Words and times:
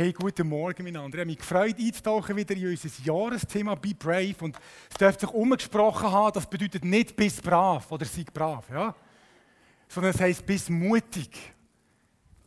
Hey, 0.00 0.12
guten 0.12 0.48
Morgen 0.48 0.84
miteinander. 0.84 1.16
Ich 1.16 1.20
habe 1.22 1.26
mich 1.26 1.38
gefreut, 1.38 1.74
einzutauchen 1.76 2.36
wieder 2.36 2.54
in 2.54 2.68
unser 2.68 2.88
Jahresthema 3.02 3.74
Be 3.74 3.96
Brave. 3.96 4.36
Und 4.42 4.56
es 4.88 4.96
dürfte 4.96 5.26
sich 5.26 5.34
umgesprochen 5.34 6.08
haben, 6.08 6.34
das 6.34 6.48
bedeutet 6.48 6.84
nicht 6.84 7.16
bis 7.16 7.40
brav 7.40 7.90
oder 7.90 8.04
sei 8.04 8.24
brav, 8.32 8.64
ja? 8.70 8.94
sondern 9.88 10.14
es 10.14 10.20
heisst 10.20 10.46
bis 10.46 10.70
mutig, 10.70 11.30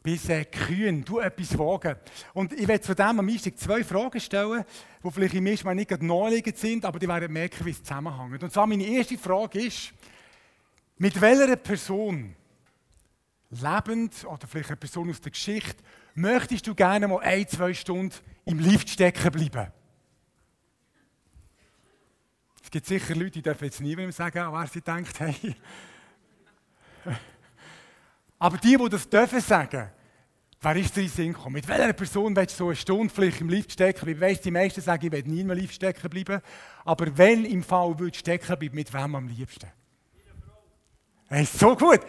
bis 0.02 0.30
äh, 0.30 0.46
kühn, 0.46 1.04
du 1.04 1.20
etwas 1.20 1.58
wagen. 1.58 1.98
Und 2.34 2.54
ich 2.54 2.66
werde 2.70 2.86
zu 2.86 2.96
dem 2.96 3.20
am 3.20 3.26
meisten 3.26 3.54
zwei 3.58 3.84
Fragen 3.84 4.22
stellen, 4.22 4.64
die 5.04 5.12
vielleicht 5.12 5.34
im 5.34 5.46
ersten 5.46 5.66
Mal 5.66 5.76
nicht 5.76 6.02
naheliegend 6.02 6.58
sind, 6.58 6.86
aber 6.86 7.00
die 7.00 7.08
werden 7.10 7.34
merken, 7.34 7.66
wie 7.66 7.72
es 7.72 7.84
zusammenhängt. 7.84 8.42
Und 8.42 8.54
zwar 8.54 8.66
meine 8.66 8.86
erste 8.86 9.18
Frage 9.18 9.60
ist, 9.60 9.92
mit 10.98 11.20
welcher 11.20 11.58
Person, 11.58 12.34
lebend 13.50 14.24
oder 14.24 14.48
vielleicht 14.48 14.70
eine 14.70 14.78
Person 14.78 15.10
aus 15.10 15.20
der 15.20 15.32
Geschichte, 15.32 15.84
möchtest 16.16 16.68
du 16.68 16.76
gerne 16.76 17.08
mal 17.08 17.20
ein, 17.20 17.48
zwei 17.48 17.74
Stunden 17.74 18.16
im 18.46 18.60
Lift 18.60 18.90
stecken 18.90 19.32
bleiben? 19.32 19.72
Es 22.64 22.70
gibt 22.72 22.86
sicher 22.86 23.16
Leute, 23.16 23.32
die 23.32 23.42
dürfen 23.42 23.66
jetzt 23.66 23.82
niemandem 23.82 24.12
sagen, 24.12 24.52
wer 24.52 24.68
sie 24.68 24.82
denkt, 24.82 25.20
hey. 25.20 25.56
Aber 28.40 28.58
die, 28.58 28.78
die 28.78 28.90
das 28.90 29.10
dürfen 29.10 29.42
sagen, 29.42 29.90
wer 30.62 30.76
ist 30.76 30.96
dir 30.96 31.02
in 31.02 31.10
Sinn 31.10 31.34
gekommen? 31.34 31.56
Mit 31.56 31.68
welcher 31.68 31.94
Person 31.94 32.36
willst 32.36 32.56
du 32.56 32.64
so 32.64 32.68
eine 32.68 32.76
Stunde 32.76 33.14
vielleicht 33.14 33.42
im 33.42 33.50
Lift 33.50 33.72
stecken? 33.74 34.08
Ich 34.08 34.20
weiss, 34.20 34.42
die 34.42 34.52
meisten 34.52 34.82
sagen, 34.82 35.06
ich 35.06 35.12
will 35.12 35.24
nie 35.24 35.42
im 35.42 35.52
Lift 35.52 35.76
stecken 35.76 36.10
bleiben. 36.10 36.42
Aber 36.86 37.18
wenn 37.18 37.46
im 37.46 37.64
Fall 37.64 38.00
würdest 38.00 38.22
stecken 38.22 38.58
bleiben, 38.58 38.76
mit 38.76 38.94
wem 38.94 39.16
am 39.16 39.28
liebsten? 39.28 39.70
Hey, 41.28 41.46
so 41.46 41.76
gut. 41.76 42.02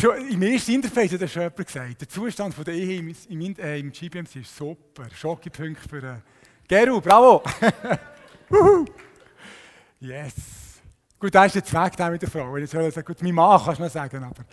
Im 0.00 0.42
ersten 0.42 0.72
Interface 0.72 1.12
hat 1.12 1.30
schon 1.30 1.42
jemand 1.42 1.66
gesagt, 1.66 2.00
der 2.00 2.08
Zustand 2.08 2.66
der 2.66 2.74
Ehe 2.74 2.98
im, 2.98 3.14
im, 3.28 3.56
äh, 3.58 3.78
im 3.78 3.92
GBMC 3.92 4.36
ist 4.36 4.56
super. 4.56 5.08
Schokipunkt 5.14 5.80
für 5.80 6.02
äh, 6.02 6.16
Geru, 6.66 7.00
bravo! 7.00 7.42
yes! 10.00 10.80
Gut, 11.18 11.34
da 11.34 11.44
ist 11.44 11.66
Zweck 11.66 11.94
da 11.96 12.08
mit 12.08 12.22
der 12.22 12.30
Frau. 12.30 12.56
Ich 12.56 12.70
soll 12.70 12.90
sagen, 12.90 13.06
gut, 13.06 13.22
mein 13.22 13.34
Mann 13.34 13.60
kannst 13.62 13.80
du 13.80 13.84
noch 13.84 13.90
sagen, 13.90 14.24
aber 14.24 14.44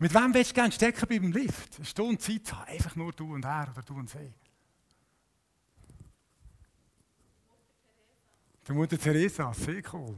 mit 0.00 0.12
wem 0.12 0.34
willst 0.34 0.50
du 0.50 0.54
gerne 0.54 0.72
stecken 0.72 1.06
beim 1.08 1.30
Lift? 1.30 1.76
Eine 1.76 1.84
Stunde 1.86 2.18
Zeit 2.18 2.52
haben, 2.52 2.68
einfach 2.68 2.96
nur 2.96 3.12
du 3.12 3.32
und 3.32 3.44
er 3.44 3.68
oder 3.72 3.82
du 3.82 3.94
und 3.94 4.10
sie. 4.10 4.32
Der 8.66 8.74
Mutter 8.74 8.98
Teresa, 8.98 9.52
sehr 9.54 9.82
cool. 9.92 10.16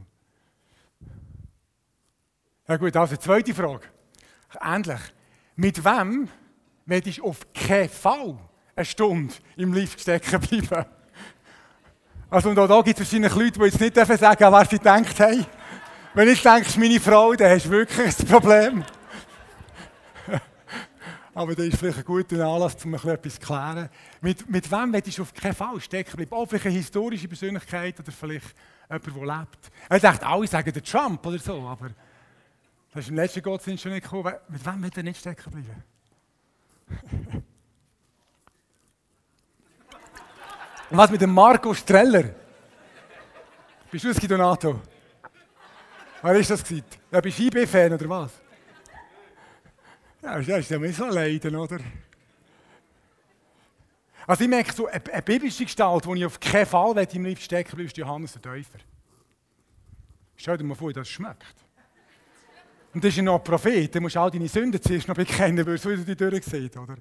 Ja 2.67 2.77
gut, 2.77 2.95
also 2.95 3.15
zweite 3.17 3.53
Frage. 3.53 3.96
Ähnlich. 4.61 4.99
Mit 5.55 5.83
wem 5.83 6.29
willst 6.85 7.17
du 7.17 7.23
auf 7.23 7.51
keinen 7.53 7.89
Fall 7.89 8.37
eine 8.75 8.85
Stunde 8.85 9.33
im 9.55 9.73
Lift 9.73 9.99
stecken 9.99 10.39
bleiben? 10.39 10.85
Also 12.29 12.49
und 12.49 12.59
auch 12.59 12.67
da 12.67 12.81
gibt 12.81 12.99
es 12.99 13.05
wahrscheinlich 13.05 13.33
Leute, 13.35 13.59
die 13.59 13.65
jetzt 13.65 13.79
nicht 13.79 13.95
sagen 13.95 14.37
dürfen, 14.37 14.53
wer 14.53 14.65
sie 14.65 14.79
denkt 14.79 15.19
haben. 15.19 15.45
Wenn 16.13 16.29
ich 16.29 16.41
denke, 16.41 16.79
meine 16.79 16.99
Frau, 16.99 17.33
dann 17.33 17.51
hast 17.51 17.65
du 17.65 17.69
wirklich 17.69 18.19
ein 18.19 18.25
Problem. 18.25 18.83
Aber 21.33 21.53
das 21.53 21.67
ist 21.67 21.77
vielleicht 21.77 21.99
ein 21.99 22.03
guter 22.03 22.47
Anlass, 22.47 22.83
um 22.83 22.95
etwas 22.95 23.35
zu 23.35 23.39
klären. 23.39 23.89
Mit, 24.21 24.49
mit 24.49 24.71
wem 24.71 24.91
willst 24.91 25.17
du 25.17 25.21
auf 25.21 25.33
keinen 25.33 25.53
Fall 25.53 25.79
stecken 25.79 26.17
bleiben? 26.17 26.33
Auch 26.33 26.47
vielleicht 26.47 26.65
eine 26.65 26.75
historische 26.75 27.27
Persönlichkeit 27.27 27.99
oder 27.99 28.11
vielleicht 28.11 28.55
jemand, 28.89 29.05
der 29.05 29.37
lebt. 29.37 29.71
Er 29.87 29.99
sagt, 29.99 30.23
alle 30.23 30.47
sagen 30.47 30.73
der 30.73 30.83
Trump 30.83 31.23
oder 31.25 31.37
so, 31.37 31.61
aber 31.61 31.91
das 32.97 33.05
ist 33.05 33.09
im 33.09 33.15
letzten 33.15 33.43
Gottesdienst 33.43 33.83
schon 33.83 33.91
nicht 33.91 34.03
gekommen. 34.03 34.33
Mit 34.49 34.65
wem 34.65 34.83
wird 34.83 34.97
er 34.97 35.03
nicht 35.03 35.19
stecken 35.19 35.51
bleiben? 35.51 35.83
Und 40.89 40.97
was 40.97 41.11
mit 41.11 41.21
dem 41.21 41.31
Marco 41.33 41.75
Streller? 41.75 42.33
Bist 43.91 44.03
du 44.03 44.13
das 44.13 44.17
Donato? 44.17 44.81
Wer 46.23 46.35
ist 46.37 46.49
das 46.49 46.63
gewesen? 46.63 46.85
Ja, 47.11 47.21
bist 47.21 47.37
du 47.37 47.43
IB-Fan 47.43 47.93
oder 47.93 48.09
was? 48.09 48.31
Ja, 50.23 50.39
das 50.39 50.47
ist 50.47 50.71
ja 50.71 50.91
so 50.91 51.05
leiden, 51.05 51.55
oder? 51.55 51.77
Also 54.25 54.43
ich 54.43 54.49
merke 54.49 54.73
so, 54.73 54.87
eine, 54.87 55.03
eine 55.13 55.21
biblische 55.21 55.65
Gestalt, 55.65 56.03
die 56.03 56.17
ich 56.17 56.25
auf 56.25 56.39
keinen 56.39 56.65
Fall 56.65 56.97
im 56.97 57.25
Lift 57.25 57.43
stecken 57.43 57.77
will, 57.77 57.85
ist 57.85 57.95
Johannes 57.95 58.33
der 58.33 58.41
Täufer. 58.41 58.79
Stell 60.35 60.57
dir 60.57 60.63
mal 60.63 60.73
vor, 60.73 60.89
wie 60.89 60.93
das 60.93 61.07
schmeckt. 61.07 61.66
Und 62.97 63.03
das 63.03 63.09
ist 63.09 63.17
ja 63.17 63.23
noch 63.23 63.35
ein 63.35 63.43
Prophet, 63.43 63.93
der 63.93 64.01
muss 64.01 64.17
all 64.17 64.31
deine 64.31 64.47
Sünden 64.47 64.81
zuerst 64.81 65.07
noch 65.07 65.13
bekennen, 65.13 65.63
weil 65.67 65.77
so 65.77 65.95
die 65.95 66.15
durchsehen, 66.15 66.71
oder? 66.81 66.95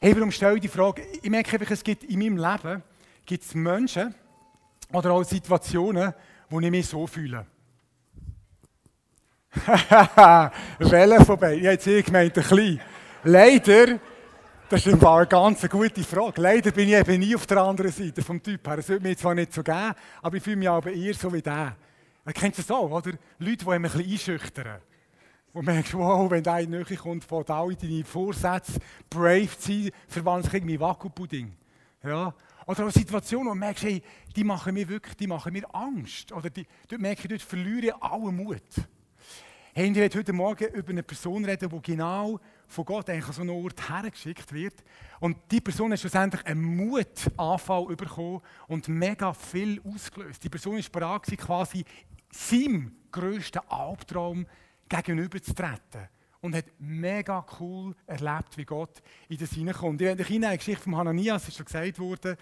Hey, 0.00 0.14
warum 0.14 0.30
stelle 0.30 0.54
ich 0.54 0.60
die 0.60 0.68
Frage? 0.68 1.02
Ich 1.20 1.28
merke 1.28 1.58
einfach, 1.58 1.72
es 1.72 1.82
gibt 1.82 2.04
in 2.04 2.20
meinem 2.20 2.36
Leben 2.36 2.84
gibt 3.26 3.42
es 3.42 3.52
Menschen 3.52 4.14
oder 4.92 5.10
auch 5.10 5.24
Situationen, 5.24 6.14
wo 6.48 6.60
ich 6.60 6.70
mich 6.70 6.86
so 6.86 7.04
fühle. 7.04 7.44
Welle 10.78 11.24
vorbei. 11.24 11.54
Ich 11.54 11.62
habe 11.62 11.72
jetzt 11.72 11.88
eh 11.88 12.00
gemeint, 12.00 12.38
ein 12.38 12.44
klein. 12.44 12.80
Leider, 13.24 13.98
das 14.68 14.86
ist 14.86 15.04
eine 15.04 15.26
ganz 15.26 15.68
gute 15.68 16.04
Frage. 16.04 16.40
Leider 16.40 16.70
bin 16.70 16.90
ich 16.90 16.94
eben 16.94 17.18
nie 17.18 17.34
auf 17.34 17.44
der 17.44 17.58
anderen 17.58 17.90
Seite 17.90 18.22
vom 18.22 18.40
Typ 18.40 18.64
her. 18.68 18.78
Es 18.78 18.88
würde 18.88 19.02
mir 19.02 19.16
zwar 19.16 19.34
nicht 19.34 19.52
so 19.52 19.64
geben, 19.64 19.94
aber 20.22 20.36
ich 20.36 20.44
fühle 20.44 20.58
mich 20.58 20.68
aber 20.68 20.92
eher 20.92 21.14
so 21.14 21.32
wie 21.32 21.42
der. 21.42 21.74
Er 22.24 22.32
kennt 22.32 22.56
es 22.56 22.70
auch, 22.70 22.88
oder? 22.88 23.14
Leute, 23.40 23.64
die 23.64 23.68
ein 23.68 23.82
bisschen 23.82 24.12
einschüchtern. 24.12 24.80
Man 25.58 25.74
merkt, 25.74 25.92
wow, 25.94 26.30
wenn 26.30 26.44
der 26.44 26.60
in 26.60 26.84
die 26.84 26.96
kommt, 26.96 27.24
von 27.24 27.44
all 27.48 27.74
deine 27.74 28.04
Vorsätze, 28.04 28.78
brave 29.10 29.58
zu 29.58 29.72
sein, 29.72 29.90
verwandelt 30.06 30.44
sich 30.44 30.54
irgendwie 30.54 30.78
Wackelpudding. 30.78 31.52
Ja? 32.04 32.32
Oder 32.64 32.86
auch 32.86 32.92
Situationen, 32.92 33.46
wo 33.46 33.50
man 33.50 33.58
merkt, 33.58 33.82
hey, 33.82 34.00
die 34.36 34.44
machen 34.44 34.72
mir 34.72 34.88
wirklich, 34.88 35.16
die 35.16 35.26
machen 35.26 35.52
mir 35.52 35.64
Angst. 35.74 36.30
Oder 36.30 36.48
die, 36.48 36.64
dort 36.86 37.00
merke 37.00 37.22
ich, 37.22 37.28
dort 37.28 37.42
verliere 37.42 37.86
ich 37.86 37.94
allen 37.96 38.36
Mut. 38.36 38.62
Hey, 39.74 39.90
ich 39.90 39.96
werde 39.96 40.18
heute 40.18 40.32
Morgen 40.32 40.68
über 40.72 40.90
eine 40.90 41.02
Person 41.02 41.44
reden, 41.44 41.68
die 41.68 41.82
genau 41.82 42.38
von 42.68 42.84
Gott 42.84 43.10
eigentlich 43.10 43.26
an 43.26 43.32
so 43.32 43.42
einen 43.42 43.50
Ort 43.50 43.88
hergeschickt 43.88 44.52
wird. 44.52 44.84
Und 45.18 45.38
die 45.50 45.60
Person 45.60 45.90
hat 45.90 45.98
schlussendlich 45.98 46.46
einen 46.46 46.62
Mutanfall 46.62 47.96
bekommen 47.96 48.42
und 48.68 48.86
mega 48.86 49.32
viel 49.32 49.82
ausgelöst. 49.82 50.44
Die 50.44 50.50
Person 50.50 50.76
war 50.76 50.84
bereit, 50.92 51.36
quasi 51.36 51.84
seinem 52.30 52.92
grössten 53.10 53.58
Albtraum 53.68 54.46
gegenüberzutreten. 54.88 56.08
Und 56.40 56.54
hat 56.54 56.66
mega 56.78 57.44
cool 57.58 57.96
erlebt, 58.06 58.56
wie 58.56 58.64
Gott 58.64 59.02
in 59.28 59.38
das 59.38 59.50
hineinkommt. 59.50 60.00
Ich 60.00 60.06
werde 60.06 60.22
euch 60.22 60.30
eine 60.30 60.56
Geschichte 60.56 60.84
von 60.84 60.96
Hananias, 60.96 61.48
ist 61.48 61.56
schon 61.56 61.66
gesagt 61.66 61.98
worden. 61.98 62.36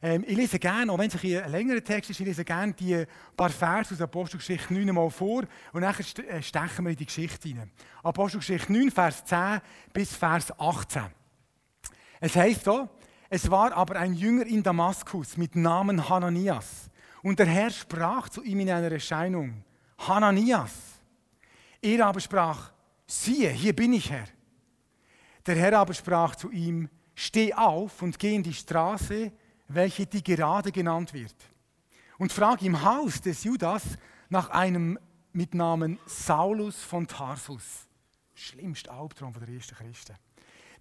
Ähm, 0.00 0.24
ich 0.26 0.36
lese 0.36 0.58
gerne, 0.58 0.90
auch 0.92 0.98
wenn 0.98 1.08
es 1.08 1.22
ein 1.22 1.50
längerer 1.50 1.82
Text 1.82 2.10
ist, 2.10 2.20
ich 2.20 2.26
lese 2.26 2.44
gerne 2.44 2.72
die 2.72 3.04
paar 3.36 3.50
Verse 3.50 3.94
aus 3.94 4.00
Apostelgeschichte 4.00 4.74
9 4.74 4.92
mal 4.92 5.10
vor 5.10 5.44
und 5.72 5.82
dann 5.82 5.94
äh, 5.94 6.42
stechen 6.42 6.84
wir 6.84 6.90
in 6.90 6.96
die 6.96 7.06
Geschichte 7.06 7.48
hinein. 7.48 7.70
Apostelgeschichte 8.02 8.72
9, 8.72 8.90
Vers 8.90 9.24
10 9.24 9.60
bis 9.92 10.14
Vers 10.14 10.58
18. 10.58 11.02
Es 12.20 12.34
heißt 12.34 12.64
so, 12.64 12.88
es 13.28 13.50
war 13.50 13.72
aber 13.72 13.96
ein 13.96 14.14
Jünger 14.14 14.44
in 14.44 14.62
Damaskus 14.62 15.36
mit 15.36 15.56
Namen 15.56 16.08
Hananias. 16.08 16.90
Und 17.22 17.38
der 17.38 17.46
Herr 17.46 17.70
sprach 17.70 18.28
zu 18.28 18.42
ihm 18.42 18.60
in 18.60 18.70
einer 18.70 18.90
Erscheinung, 18.90 19.62
Hananias. 19.98 20.91
Er 21.82 22.06
aber 22.06 22.20
sprach, 22.20 22.70
siehe, 23.06 23.50
hier 23.50 23.74
bin 23.74 23.92
ich, 23.92 24.10
Herr. 24.10 24.28
Der 25.44 25.56
Herr 25.56 25.78
aber 25.78 25.92
sprach 25.92 26.36
zu 26.36 26.50
ihm, 26.52 26.88
steh 27.16 27.52
auf 27.52 28.00
und 28.02 28.18
geh 28.20 28.36
in 28.36 28.44
die 28.44 28.54
Straße, 28.54 29.32
welche 29.66 30.06
die 30.06 30.22
gerade 30.22 30.70
genannt 30.70 31.12
wird. 31.12 31.34
Und 32.18 32.32
frag 32.32 32.62
im 32.62 32.84
Haus 32.84 33.20
des 33.20 33.42
Judas 33.42 33.82
nach 34.28 34.50
einem 34.50 34.96
mit 35.32 35.54
Namen 35.54 35.98
Saulus 36.06 36.80
von 36.82 37.08
Tarsus. 37.08 37.88
Schlimmster 38.34 38.92
Albtraum 38.92 39.32
der 39.32 39.48
ersten 39.48 39.74
Christen. 39.74 40.14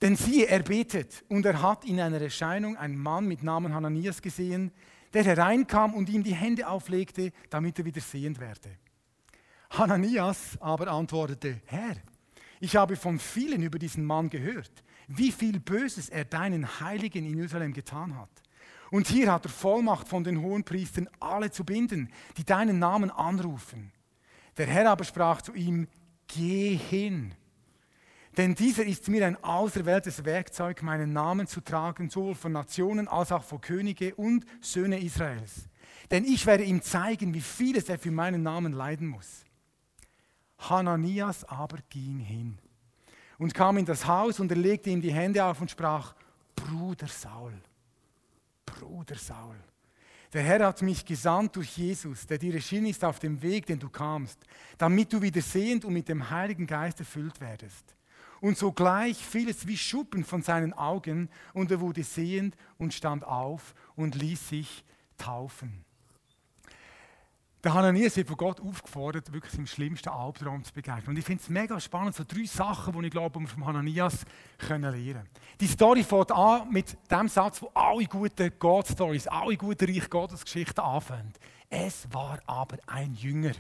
Denn 0.01 0.16
siehe, 0.16 0.47
er 0.47 0.62
betet 0.62 1.23
und 1.29 1.45
er 1.45 1.62
hat 1.62 1.85
in 1.85 2.00
einer 2.00 2.22
Erscheinung 2.22 2.78
einen 2.78 2.97
Mann 2.97 3.27
mit 3.27 3.44
Namen 3.44 3.74
Hananias 3.74 4.21
gesehen, 4.21 4.71
der 5.13 5.24
hereinkam 5.24 5.94
und 5.94 6.09
ihm 6.09 6.24
die 6.24 6.36
Hände 6.36 6.68
auflegte, 6.68 7.31
damit 7.50 7.80
er 7.80 7.86
wieder 7.86 8.01
sehend 8.01 8.39
werde. 8.39 8.77
Hananias 9.71 10.57
aber 10.59 10.89
antwortete, 10.89 11.62
Herr, 11.65 11.95
ich 12.59 12.75
habe 12.75 12.95
von 12.95 13.19
vielen 13.19 13.63
über 13.63 13.79
diesen 13.79 14.06
Mann 14.06 14.29
gehört, 14.29 14.83
wie 15.07 15.31
viel 15.31 15.59
Böses 15.59 16.09
er 16.09 16.25
deinen 16.25 16.79
Heiligen 16.79 17.25
in 17.25 17.38
Jerusalem 17.38 17.73
getan 17.73 18.18
hat. 18.18 18.29
Und 18.91 19.07
hier 19.07 19.31
hat 19.31 19.45
er 19.45 19.50
Vollmacht 19.50 20.09
von 20.09 20.23
den 20.23 20.41
Hohenpriestern, 20.41 21.09
alle 21.19 21.50
zu 21.50 21.63
binden, 21.63 22.09
die 22.38 22.44
deinen 22.44 22.79
Namen 22.79 23.09
anrufen. 23.09 23.94
Der 24.57 24.68
Herr 24.68 24.91
aber 24.91 25.06
sprach 25.06 25.41
zu 25.41 25.53
ihm, 25.53 25.88
geh 26.27 26.75
hin. 26.75 27.33
Denn 28.35 28.56
dieser 28.56 28.85
ist 28.85 29.07
mir 29.07 29.25
ein 29.25 29.41
auserwähltes 29.44 30.25
Werkzeug, 30.25 30.83
meinen 30.83 31.13
Namen 31.13 31.47
zu 31.47 31.62
tragen, 31.62 32.09
sowohl 32.09 32.35
von 32.35 32.51
Nationen 32.51 33.07
als 33.07 33.31
auch 33.31 33.44
von 33.44 33.62
Könige 33.62 34.15
und 34.15 34.45
Söhne 34.59 35.00
Israels. 35.00 35.69
Denn 36.12 36.25
ich 36.25 36.45
werde 36.45 36.63
ihm 36.65 36.81
zeigen, 36.81 37.33
wie 37.33 37.41
vieles 37.41 37.88
er 37.88 37.97
für 37.97 38.12
meinen 38.12 38.44
Namen 38.44 38.74
leiden 38.74 39.07
muss. 39.07 39.45
Hananias 40.69 41.44
aber 41.46 41.80
ging 41.90 42.19
hin 42.19 42.58
und 43.38 43.54
kam 43.54 43.78
in 43.78 43.86
das 43.86 44.06
Haus 44.06 44.40
und 44.40 44.52
er 44.52 44.58
legte 44.58 44.90
ihm 44.90 45.02
die 45.02 45.13
Hände 45.13 45.44
auf 45.44 45.60
und 45.62 45.72
sprach, 45.72 46.13
Bruder 46.56 47.08
Saul. 47.08 47.54
Bruder 48.66 49.16
Saul. 49.16 49.56
Der 50.34 50.44
Herr 50.44 50.66
hat 50.66 50.81
mich 50.81 51.04
gesandt 51.04 51.56
durch 51.56 51.78
Jesus, 51.78 52.25
der 52.25 52.38
dir 52.38 52.54
erschienen 52.54 52.86
ist 52.86 53.04
auf 53.04 53.19
dem 53.19 53.42
Weg, 53.42 53.66
den 53.66 53.80
du 53.80 53.90
kamst, 53.90 54.40
damit 54.78 55.12
du 55.12 55.22
wieder 55.22 55.42
sehend 55.42 55.84
und 55.84 55.94
mit 55.94 56.08
dem 56.08 56.30
Heiligen 56.30 56.68
Geist 56.68 57.00
erfüllt 57.00 57.42
werdest. 57.42 57.96
Und 58.40 58.58
sogleich 58.58 59.18
fiel 59.18 59.50
es 59.50 59.68
wie 59.68 59.78
Schuppen 59.78 60.24
von 60.24 60.42
seinen 60.42 60.74
Augen, 60.74 61.30
und 61.54 61.69
er 61.69 61.81
wurde 61.81 62.04
sehend 62.04 62.56
und 62.78 62.94
stand 62.94 63.24
auf 63.25 63.75
und 63.96 64.16
ließ 64.16 64.50
sich 64.50 64.86
taufen. 65.18 65.84
Der 67.63 67.75
Hananias 67.75 68.18
wird 68.18 68.28
von 68.28 68.38
Gott 68.38 68.60
aufgefordert, 68.60 69.31
wirklich 69.31 69.54
im 69.54 69.68
schlimmsten 69.68 70.10
Albtraum 70.10 70.63
zu 70.63 70.74
begegnen. 70.74 71.10
Und 71.10 71.19
ich 71.19 71.25
finde 71.25 71.44
es 71.44 71.50
mega 71.50 71.80
spannend, 71.80 72.16
so 72.16 72.24
drei 72.28 72.46
Sachen, 72.46 73.00
die 73.00 73.06
ich 73.06 73.12
glaube, 73.12 73.40
wir 73.40 73.48
vom 73.48 73.68
Hananias 73.68 74.25
können 74.58 74.81
lernen 74.81 75.13
können. 75.13 75.30
Die 75.60 75.68
Story 75.68 76.04
fängt 76.04 76.31
an 76.31 76.72
mit 76.72 76.98
dem 77.12 77.28
Satz, 77.28 77.62
wo 77.62 77.69
alle 77.75 78.06
guten 78.06 78.52
Gott-Stories, 78.58 79.28
alle 79.28 79.58
guten 79.58 79.86
Reich 79.86 80.10
Gottes-Geschichten 80.10 80.80
anfangen. 80.80 81.34
Es 81.69 82.12
war 82.12 82.40
aber 82.48 82.78
ein 82.88 83.13
Jünger. 83.13 83.54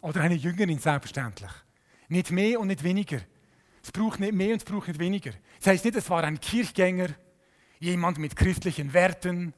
Oder 0.00 0.22
eine 0.22 0.34
Jüngerin, 0.34 0.78
selbstverständlich. 0.80 1.50
Nicht 2.08 2.32
mehr 2.32 2.58
und 2.58 2.66
nicht 2.66 2.82
weniger. 2.82 3.20
Es 3.84 3.92
braucht 3.92 4.18
nicht 4.18 4.34
mehr 4.34 4.52
und 4.52 4.56
es 4.56 4.64
braucht 4.64 4.88
nicht 4.88 4.98
weniger. 4.98 5.30
Das 5.58 5.68
heißt 5.68 5.84
nicht, 5.84 5.96
es 5.96 6.10
war 6.10 6.24
ein 6.24 6.40
Kirchgänger, 6.40 7.10
jemand 7.78 8.18
mit 8.18 8.34
christlichen 8.34 8.92
Werten, 8.92 9.54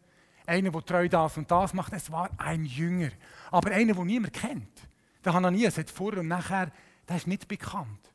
einer, 0.47 0.71
der 0.71 0.85
treu 0.85 1.09
das 1.09 1.37
und 1.37 1.51
das 1.51 1.75
macht. 1.75 1.93
Es 1.93 2.11
war 2.11 2.31
ein 2.39 2.65
Jünger. 2.65 3.11
Aber 3.51 3.71
einer, 3.71 3.95
den 3.95 4.07
niemand 4.07 4.33
kennt. 4.33 4.89
Der 5.25 5.35
Hananias 5.35 5.79
hat 5.79 5.91
vorher 5.91 6.21
und 6.21 6.29
nachher, 6.29 6.73
der 7.09 7.17
ist 7.17 7.27
nicht 7.27 7.49
bekannt. 7.49 8.13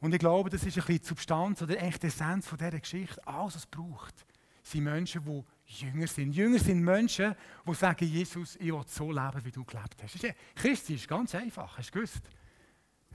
Und 0.00 0.14
ich 0.14 0.20
glaube, 0.20 0.50
das 0.50 0.62
ist 0.62 0.76
ein 0.76 0.84
bisschen 0.84 0.98
die 1.00 1.06
Substanz 1.06 1.62
oder 1.62 1.82
echt 1.82 2.02
die 2.02 2.08
Essenz 2.08 2.46
von 2.46 2.58
dieser 2.58 2.78
Geschichte. 2.78 3.26
Alles, 3.26 3.54
was 3.54 3.62
es 3.62 3.66
braucht, 3.66 4.14
sind 4.62 4.84
Menschen, 4.84 5.24
die 5.24 5.44
Jünger 5.84 6.06
sind. 6.06 6.32
Jünger 6.32 6.58
sind 6.58 6.80
Menschen, 6.80 7.34
die 7.66 7.74
sagen, 7.74 8.06
Jesus, 8.06 8.56
ich 8.56 8.72
will 8.72 8.84
so 8.86 9.10
leben, 9.10 9.44
wie 9.44 9.50
du 9.50 9.64
gelebt 9.64 10.02
hast. 10.02 10.16
Christi 10.54 10.94
ist 10.94 11.08
ganz 11.08 11.34
einfach, 11.34 11.76
hast 11.76 11.90
du 11.90 11.98
gewusst? 11.98 12.22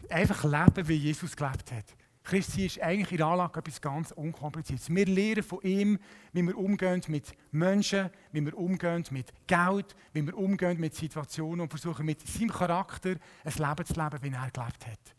Einfach 0.10 0.44
leben, 0.44 0.88
wie 0.88 0.96
Jesus 0.96 1.36
gelebt 1.36 1.72
hat. 1.72 1.96
Christi 2.24 2.66
ist 2.66 2.82
eigentlich 2.82 3.12
in 3.12 3.18
der 3.18 3.28
Anlage 3.28 3.60
etwas 3.60 3.82
ganz 3.82 4.12
Unkompliziertes. 4.12 4.90
Wir 4.90 5.06
lernen 5.06 5.44
von 5.44 5.60
ihm, 5.62 6.00
wie 6.32 6.42
wir 6.42 6.58
umgehen 6.58 7.02
mit 7.08 7.36
Menschen, 7.52 8.10
wie 8.32 8.46
wir 8.46 8.58
umgehen 8.58 9.04
mit 9.12 9.34
Geld, 9.46 9.94
wie 10.14 10.26
wir 10.26 10.38
umgehen 10.38 10.80
mit 10.80 10.96
Situationen 10.96 11.62
und 11.62 11.70
versuchen 11.70 12.06
mit 12.06 12.26
seinem 12.26 12.50
Charakter 12.50 13.16
ein 13.44 13.54
Leben 13.54 13.86
zu 13.86 13.94
leben, 13.94 14.20
wie 14.22 14.30
er 14.30 14.52
gelebt 14.52 14.88
hat. 14.88 15.16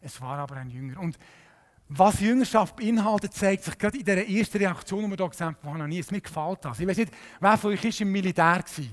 Es 0.00 0.20
war 0.20 0.38
aber 0.38 0.56
ein 0.56 0.70
Jünger. 0.70 0.98
Und 1.00 1.16
was 1.88 2.20
Jüngerschaft 2.20 2.76
beinhaltet, 2.76 3.34
zeigt 3.34 3.64
sich 3.64 3.78
gerade 3.78 3.98
in 3.98 4.04
dieser 4.04 4.28
ersten 4.28 4.58
Reaktion, 4.58 5.04
die 5.04 5.10
wir 5.10 5.16
hier 5.16 5.28
gesehen 5.28 5.46
haben, 5.46 5.72
Hananias. 5.72 6.10
Mir 6.10 6.20
gefällt 6.20 6.64
das. 6.64 6.80
Ich 6.80 6.86
weiß 6.86 6.96
nicht, 6.98 7.12
wer 7.40 7.56
von 7.56 7.72
euch 7.72 7.84
ist 7.84 8.00
im 8.00 8.10
Militär 8.10 8.44
war. 8.44 8.84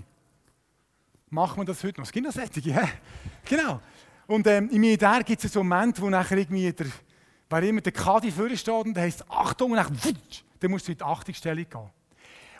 Machen 1.29 1.57
wir 1.57 1.65
das 1.65 1.83
heute 1.83 1.99
noch? 1.99 2.07
Es 2.07 2.13
gibt 2.13 2.25
noch 2.25 2.33
solche, 2.33 2.69
ja? 2.69 2.87
Genau. 3.43 3.81
Und 4.27 4.47
ähm, 4.47 4.69
im 4.69 4.79
Militär 4.79 5.23
gibt 5.23 5.43
es 5.43 5.57
einen 5.57 5.67
Moment, 5.67 5.99
wo 5.99 6.09
nachher 6.09 6.37
irgendwie 6.37 6.71
der 6.71 6.87
Wer 7.49 7.63
immer 7.63 7.81
der 7.81 7.91
Kadi 7.91 8.31
vorsteht 8.31 8.69
und 8.69 8.97
heißt 8.97 9.29
Achtung, 9.29 9.71
und 9.71 9.77
dann, 9.77 10.03
wutsch, 10.03 10.43
dann 10.59 10.71
musst 10.71 10.87
du 10.87 10.91
in 10.91 10.97
die 10.97 11.03
Achtungsstellung 11.03 11.65
gehen. 11.69 11.89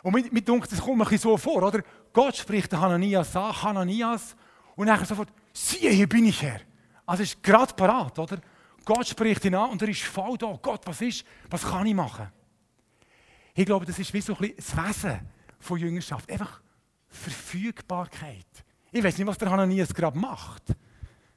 Und 0.02 0.14
mir, 0.14 0.24
mir 0.30 0.42
denkt, 0.42 0.70
das 0.70 0.80
kommt 0.80 0.98
mir 0.98 1.18
so 1.18 1.36
vor, 1.36 1.62
oder? 1.62 1.82
Gott 2.12 2.36
spricht 2.36 2.72
Hananias 2.72 3.34
an, 3.34 3.62
Hananias, 3.62 4.36
und 4.76 4.86
dann 4.86 5.04
sofort, 5.04 5.28
siehe, 5.52 5.90
hier 5.90 6.08
bin 6.08 6.26
ich 6.26 6.40
Herr. 6.42 6.60
Also 7.06 7.22
ist 7.22 7.42
gerade 7.42 7.74
parat, 7.74 8.18
oder? 8.18 8.38
Gott 8.84 9.08
spricht 9.08 9.44
ihn 9.44 9.54
an 9.54 9.70
und 9.70 9.82
er 9.82 9.88
ist 9.88 10.02
voll 10.02 10.38
da. 10.38 10.58
Gott, 10.62 10.82
was 10.86 11.00
ist, 11.00 11.24
was 11.50 11.62
kann 11.62 11.86
ich 11.86 11.94
machen? 11.94 12.28
Ich 13.54 13.66
glaube, 13.66 13.84
das 13.86 13.98
ist 13.98 14.12
wie 14.12 14.20
so 14.20 14.34
ein 14.34 14.54
bisschen 14.54 14.56
das 14.56 15.04
Wesen 15.04 15.20
von 15.58 15.78
Jüngerschaft. 15.78 16.30
Einfach 16.30 16.60
Verfügbarkeit. 17.08 18.46
Ich 18.92 19.02
weiß 19.02 19.18
nicht, 19.18 19.26
was 19.26 19.38
der 19.38 19.50
Hananias 19.50 19.92
gerade 19.92 20.18
macht. 20.18 20.62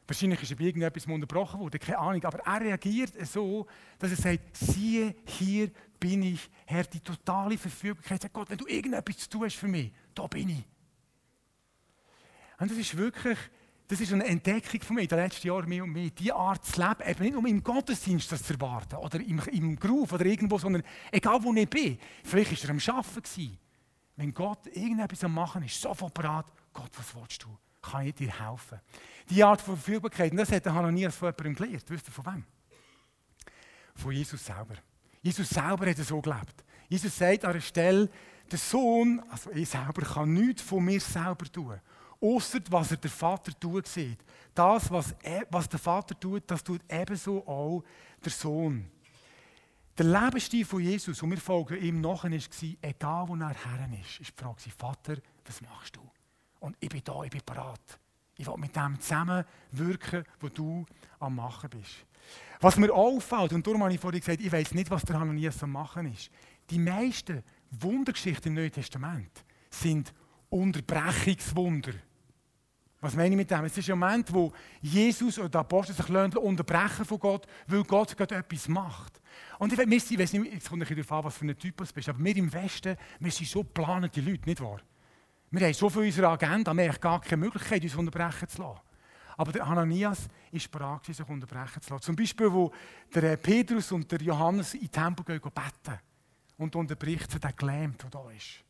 Wahrscheinlich 0.09 0.41
ist 0.41 0.49
er 0.49 0.57
bei 0.57 0.63
irgendetwas 0.63 1.05
unterbrochen 1.05 1.59
worden, 1.59 1.79
keine 1.79 1.99
Ahnung. 1.99 2.23
Aber 2.25 2.39
er 2.39 2.61
reagiert 2.61 3.13
so, 3.27 3.67
dass 3.99 4.09
er 4.09 4.17
sagt: 4.17 4.57
Siehe, 4.57 5.13
hier 5.23 5.69
bin 5.99 6.23
ich, 6.23 6.49
Herr, 6.65 6.83
die 6.83 6.99
totale 6.99 7.59
Verfügbarkeit. 7.59 8.23
Sagt 8.23 8.33
Gott, 8.33 8.49
wenn 8.49 8.57
du 8.57 8.65
irgendetwas 8.65 9.29
hast 9.31 9.55
für 9.55 9.67
mich, 9.67 9.93
da 10.15 10.25
bin 10.25 10.49
ich. 10.49 10.65
Und 12.57 12.71
das 12.71 12.77
ist 12.79 12.97
wirklich, 12.97 13.37
das 13.87 14.01
ist 14.01 14.11
eine 14.11 14.25
Entdeckung 14.25 14.81
von 14.81 14.95
mir 14.95 15.03
in 15.03 15.07
den 15.09 15.19
letzten 15.19 15.47
Jahren 15.47 15.69
mehr 15.69 15.83
und 15.83 15.93
mehr. 15.93 16.09
Die 16.09 16.33
Art 16.33 16.65
zu 16.65 16.81
leben, 16.81 17.07
eben 17.07 17.23
nicht 17.23 17.33
nur 17.33 17.45
im 17.45 17.63
Gottesdienst 17.63 18.31
das 18.31 18.41
zu 18.41 18.53
erwarten 18.53 18.95
oder 18.95 19.19
im, 19.19 19.39
im 19.51 19.75
Groove 19.75 20.13
oder 20.13 20.25
irgendwo, 20.25 20.57
sondern 20.57 20.81
egal 21.11 21.43
wo 21.43 21.53
ich 21.53 21.69
bin. 21.69 21.99
Vielleicht 22.23 22.51
war 22.63 22.69
er 22.69 22.69
am 22.71 22.97
Arbeiten. 22.97 23.59
Wenn 24.15 24.33
Gott 24.33 24.65
irgendetwas 24.73 25.23
am 25.23 25.35
Machen 25.35 25.61
ist, 25.61 25.79
sofort 25.79 26.15
bereit, 26.15 26.45
Gott, 26.73 26.89
was 26.97 27.15
willst 27.15 27.43
du? 27.43 27.49
Kann 27.81 28.07
ich 28.07 28.15
dir 28.15 28.31
helfen? 28.31 28.79
Die 29.29 29.43
Art 29.43 29.61
von 29.61 29.75
Verfügbarkeit, 29.75 30.31
und 30.31 30.37
das 30.37 30.51
hat 30.51 30.65
Hananias 30.65 31.15
von 31.15 31.29
jemandem 31.29 31.55
gelernt. 31.55 31.85
Wisst 31.89 32.07
ihr 32.07 32.11
von 32.11 32.25
wem? 32.25 32.45
Von 33.95 34.11
Jesus 34.11 34.45
selber. 34.45 34.75
Jesus 35.21 35.49
selber 35.49 35.89
hat 35.89 35.97
so 35.97 36.21
gelebt. 36.21 36.63
Jesus 36.87 37.17
sagt 37.17 37.45
an 37.45 37.51
einer 37.51 37.61
Stelle, 37.61 38.09
der 38.49 38.57
Sohn, 38.57 39.21
also 39.29 39.51
ich 39.51 39.69
selber, 39.69 40.01
kann 40.01 40.33
nichts 40.33 40.61
von 40.61 40.83
mir 40.83 40.99
selber 40.99 41.45
tun. 41.45 41.79
Außer 42.21 42.59
was 42.69 42.91
er 42.91 42.97
der 42.97 43.11
Vater 43.11 43.57
tut, 43.57 43.87
sieht. 43.87 44.19
Das, 44.53 44.89
was, 44.91 45.15
er, 45.21 45.45
was 45.51 45.69
der 45.69 45.79
Vater 45.79 46.19
tut, 46.19 46.43
das 46.47 46.63
tut 46.63 46.81
ebenso 46.89 47.47
auch 47.47 47.83
der 48.23 48.31
Sohn. 48.31 48.89
Der 49.97 50.05
Lebensstil 50.05 50.65
von 50.65 50.81
Jesus, 50.81 51.21
und 51.21 51.29
wir 51.29 51.37
folgen 51.37 51.81
ihm 51.81 52.01
nachher, 52.01 52.31
war, 52.31 52.39
egal 52.81 53.27
wo 53.27 53.35
er 53.35 53.49
her 53.49 53.89
ist, 54.01 54.19
ist 54.19 54.31
die 54.31 54.41
Frage, 54.41 54.71
Vater, 54.77 55.17
was 55.45 55.61
machst 55.61 55.95
du? 55.95 56.01
Und 56.59 56.75
ich 56.79 56.89
bin 56.89 57.01
da, 57.03 57.23
ich 57.23 57.31
bin 57.31 57.41
bereit. 57.45 57.99
Ich 58.37 58.47
will 58.47 58.57
mit 58.57 58.75
dem 58.75 58.99
zusammen 58.99 59.43
wirken, 59.71 60.23
was 60.39 60.53
du 60.53 60.85
am 61.19 61.35
Machen 61.35 61.69
bist. 61.69 62.05
Was 62.61 62.77
mir 62.77 62.93
auffällt, 62.93 63.53
und 63.53 63.65
darum 63.65 63.83
habe 63.83 63.93
ich 63.93 63.99
vorhin 63.99 64.19
gesagt, 64.19 64.41
ich 64.41 64.51
weiß 64.51 64.73
nicht, 64.73 64.89
was 64.89 65.03
der 65.03 65.19
Hananias 65.19 65.61
am 65.63 65.71
Machen 65.71 66.11
ist. 66.11 66.29
Die 66.69 66.79
meisten 66.79 67.43
Wundergeschichten 67.71 68.49
im 68.49 68.55
Neuen 68.55 68.71
Testament 68.71 69.31
sind 69.69 70.13
Unterbrechungswunder. 70.49 71.93
Was 73.01 73.15
meine 73.15 73.29
ich 73.29 73.37
mit 73.37 73.49
dem? 73.49 73.63
Es 73.63 73.77
ist 73.77 73.89
ein 73.89 73.97
Moment, 73.97 74.33
wo 74.33 74.51
Jesus 74.81 75.39
oder 75.39 75.47
der 75.47 75.61
Apostel 75.61 75.95
sich 75.95 76.09
unterbrechen 76.09 77.05
von 77.05 77.19
Gott, 77.19 77.47
weil 77.67 77.83
Gott 77.83 78.15
gerade 78.17 78.35
etwas 78.35 78.67
macht. 78.67 79.21
Und 79.57 79.71
ich 79.71 79.79
weiß 79.79 79.87
nicht, 79.87 80.09
jetzt 80.09 80.33
kommt 80.69 80.81
ein 80.81 80.87
bisschen 80.87 80.97
darauf 80.97 81.11
an, 81.13 81.23
was 81.23 81.37
für 81.37 81.45
ein 81.45 81.57
Typus 81.57 81.89
du 81.89 81.93
bist, 81.93 82.09
aber 82.09 82.21
wir 82.21 82.35
im 82.35 82.51
Westen, 82.51 82.97
wir 83.19 83.31
sind 83.31 83.47
so 83.47 83.63
planende 83.63 84.19
Leute, 84.19 84.49
nicht 84.49 84.61
wahr? 84.61 84.81
Wir 85.51 85.65
haben 85.65 85.73
so 85.73 85.89
viel 85.89 86.03
unserer 86.03 86.29
Agenda, 86.29 86.75
wir 86.75 86.89
haben 86.89 87.01
gar 87.01 87.21
keine 87.21 87.37
Möglichkeit, 87.37 87.81
uns 87.83 87.95
unterbrechen 87.95 88.47
zu 88.47 88.61
lassen. 88.61 88.81
Aber 89.35 89.51
der 89.51 89.67
Hananias 89.67 90.27
ist 90.51 90.69
bereit, 90.69 91.05
sich 91.05 91.27
unterbrechen 91.27 91.81
zu 91.81 91.91
lassen. 91.91 92.03
Zum 92.03 92.15
Beispiel, 92.15 92.51
wo 92.51 92.71
der 93.13 93.37
Petrus 93.37 93.91
und 93.91 94.11
der 94.11 94.21
Johannes 94.21 94.73
in 94.75 94.81
den 94.81 94.91
Tempel 94.91 95.25
gehen, 95.25 95.41
beten 95.41 95.99
und 96.57 96.75
unterbricht 96.75 97.31
sie 97.31 97.39
den 97.39 97.55
Gelähmt, 97.55 98.03
der 98.03 98.09
da 98.09 98.29
ist. 98.29 98.63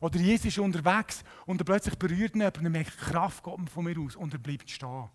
Oder 0.00 0.18
Jesus 0.18 0.46
ist 0.46 0.58
unterwegs 0.58 1.24
und 1.46 1.60
er 1.60 1.64
plötzlich 1.64 1.96
berührt 1.96 2.34
ihn 2.34 2.42
und 2.42 2.56
er 2.56 2.70
merkt, 2.70 2.98
Kraft 2.98 3.42
kommt 3.42 3.70
von 3.70 3.84
mir 3.84 3.98
aus 3.98 4.16
und 4.16 4.34
er 4.34 4.38
bleibt 4.38 4.68
stehen. 4.68 5.08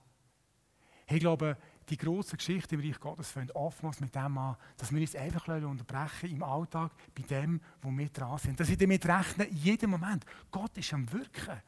Ich 1.07 1.19
glaube, 1.19 1.57
die 1.89 1.97
grosse 1.97 2.37
Geschichte 2.37 2.75
im 2.75 2.81
Reich 2.81 2.99
Gottes 2.99 3.31
fängt 3.31 3.55
oftmals 3.55 3.99
mit 3.99 4.15
dem 4.15 4.37
an, 4.37 4.55
dass 4.77 4.91
wir 4.91 5.01
uns 5.01 5.15
einfach 5.15 5.47
unterbrechen 5.47 6.29
im 6.29 6.43
Alltag 6.43 6.91
bei 7.15 7.23
dem, 7.23 7.59
wo 7.81 7.89
wir 7.89 8.09
dran 8.09 8.37
sind. 8.37 8.59
Dass 8.59 8.69
ich 8.69 8.77
damit 8.77 9.05
rechne, 9.05 9.45
in 9.45 9.57
jedem 9.57 9.89
Moment. 9.91 10.25
Gott 10.51 10.77
ist 10.77 10.93
am 10.93 11.11
Wirken. 11.11 11.61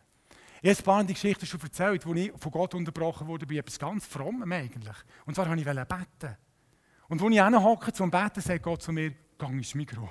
Ich 0.61 0.69
habe 0.69 0.79
ein 0.79 0.83
paar 0.85 1.03
die 1.03 1.13
Geschichte 1.13 1.45
schon 1.45 1.59
erzählt, 1.59 2.05
wo 2.05 2.13
ich 2.13 2.31
von 2.37 2.51
Gott 2.51 2.73
unterbrochen 2.73 3.27
wurde 3.27 3.45
bei 3.45 3.55
etwas 3.55 3.77
ganz 3.77 4.05
Frommem 4.05 4.49
eigentlich. 4.49 4.95
Und 5.25 5.35
zwar 5.35 5.49
wollte 5.49 5.61
ich 5.61 5.87
beten. 5.87 6.37
Und 7.09 7.21
als 7.21 7.31
ich 7.33 7.63
hocke 7.63 7.91
zum 7.91 8.09
Beten, 8.09 8.39
sagt 8.39 8.63
Gott 8.63 8.81
zu 8.81 8.93
mir, 8.93 9.13
geh 9.37 9.45
ins 9.45 9.75
Mikro. 9.75 10.09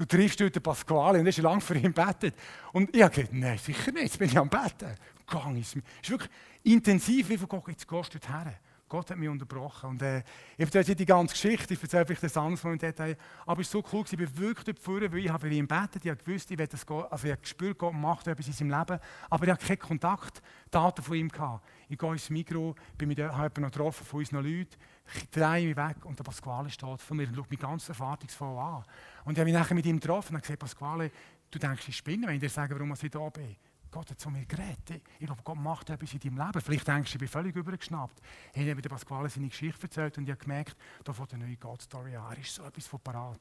Du 0.00 0.06
triffst 0.06 0.40
heute 0.40 0.62
Pasquale 0.62 1.18
und 1.18 1.26
er 1.26 1.28
ist 1.28 1.36
lange 1.40 1.60
für 1.60 1.76
ihn 1.76 1.92
betet. 1.92 2.34
Und 2.72 2.96
ich 2.96 3.02
habe 3.02 3.14
gesagt, 3.14 3.34
nein, 3.34 3.58
sicher 3.58 3.92
nicht, 3.92 4.04
jetzt 4.04 4.18
bin 4.18 4.30
ich 4.30 4.38
am 4.38 4.48
Beten. 4.48 4.96
Gang 5.26 5.54
ins 5.54 5.74
Mikro. 5.74 5.90
Es 6.00 6.08
ist 6.08 6.10
wirklich 6.10 6.30
intensiv, 6.62 7.28
wie 7.28 7.36
von 7.36 7.46
Gott, 7.46 7.68
jetzt 7.68 7.86
gehst 7.86 8.14
du 8.14 8.18
her. 8.26 8.54
Gott 8.90 9.08
hat 9.08 9.16
mich 9.16 9.28
unterbrochen. 9.28 9.90
Und, 9.90 10.02
äh, 10.02 10.18
ich 10.58 10.64
erzähle 10.66 10.84
jetzt 10.84 10.98
die 10.98 11.06
ganze 11.06 11.32
Geschichte, 11.32 11.74
ich 11.74 11.82
erzähle 11.82 12.04
vielleicht 12.04 12.24
das 12.24 12.36
anders 12.36 12.64
im 12.64 12.76
Detail. 12.76 13.16
Aber 13.46 13.60
es 13.60 13.72
war 13.72 13.80
so 13.80 13.88
cool, 13.92 14.04
ich 14.10 14.16
bin 14.16 14.38
wirklich 14.38 14.64
dort 14.64 14.78
vorne, 14.80 15.10
weil 15.12 15.20
ich 15.20 15.30
habe 15.30 15.46
für 15.46 15.54
ihn 15.54 15.66
gebetet, 15.66 16.04
ich 16.04 16.10
habe 16.10 16.22
gewusst, 16.22 16.50
ich, 16.50 16.56
das 16.56 16.86
also 16.86 17.24
ich 17.24 17.30
habe 17.30 17.40
gespürt, 17.40 17.78
Gott 17.78 17.94
macht 17.94 18.26
etwas 18.26 18.48
in 18.48 18.52
seinem 18.52 18.70
Leben, 18.70 19.00
aber 19.30 19.44
ich 19.44 19.50
habe 19.50 19.64
keine 19.64 19.76
Kontaktdaten 19.76 21.04
von 21.04 21.16
ihm 21.16 21.28
gehabt. 21.28 21.64
Ich 21.88 21.96
gehe 21.96 22.12
ins 22.12 22.30
Mikro, 22.30 22.74
bin 22.98 23.08
mit 23.08 23.20
habe 23.20 23.60
noch 23.60 23.70
getroffen 23.70 24.04
von 24.04 24.18
unseren 24.18 24.44
Leuten, 24.44 24.76
ich 25.14 25.30
drehe 25.30 25.68
mich 25.68 25.76
weg 25.76 26.04
und 26.04 26.18
der 26.18 26.24
Pasquale 26.24 26.68
steht 26.68 27.00
vor 27.00 27.16
mir 27.16 27.28
und 27.28 27.36
schaut 27.36 27.50
mich 27.50 27.60
ganz 27.60 27.88
erwartungsvoll 27.88 28.58
an. 28.58 28.84
Und 29.24 29.34
ich 29.34 29.38
habe 29.38 29.44
mich 29.44 29.54
nachher 29.54 29.74
mit 29.74 29.86
ihm 29.86 30.00
getroffen 30.00 30.34
und 30.34 30.42
gesagt, 30.42 30.58
Pasquale, 30.58 31.12
du 31.48 31.58
denkst, 31.60 31.88
ich 31.88 31.96
spinne, 31.96 32.26
wenn 32.26 32.34
ich 32.34 32.40
dir 32.40 32.48
sage, 32.48 32.74
warum 32.74 32.92
ich 32.92 33.10
da 33.10 33.28
bin. 33.28 33.56
Gott 33.90 34.10
hat 34.10 34.20
zu 34.20 34.30
mir 34.30 34.44
geredet. 34.46 35.02
Ich 35.18 35.26
glaube, 35.26 35.42
Gott 35.42 35.58
macht 35.58 35.90
etwas 35.90 36.12
in 36.12 36.20
deinem 36.20 36.38
Leben. 36.38 36.60
Vielleicht 36.60 36.86
denkst 36.86 37.10
du, 37.10 37.16
ich 37.16 37.20
bin 37.20 37.28
völlig 37.28 37.56
übergeschnappt. 37.56 38.20
Ich 38.54 38.68
habe 38.68 38.80
der 38.80 38.88
Pasquale 38.88 39.28
seine 39.28 39.48
Geschichte 39.48 39.82
erzählt 39.82 40.16
und 40.18 40.24
ich 40.24 40.30
habe 40.30 40.40
gemerkt, 40.40 40.76
da 41.04 41.12
fängt 41.12 41.34
eine 41.34 41.46
neue 41.46 41.56
Gott-Story 41.56 42.16
an. 42.16 42.36
Ist 42.40 42.54
so 42.54 42.62
etwas 42.64 42.86
von 42.86 43.00
parat. 43.00 43.40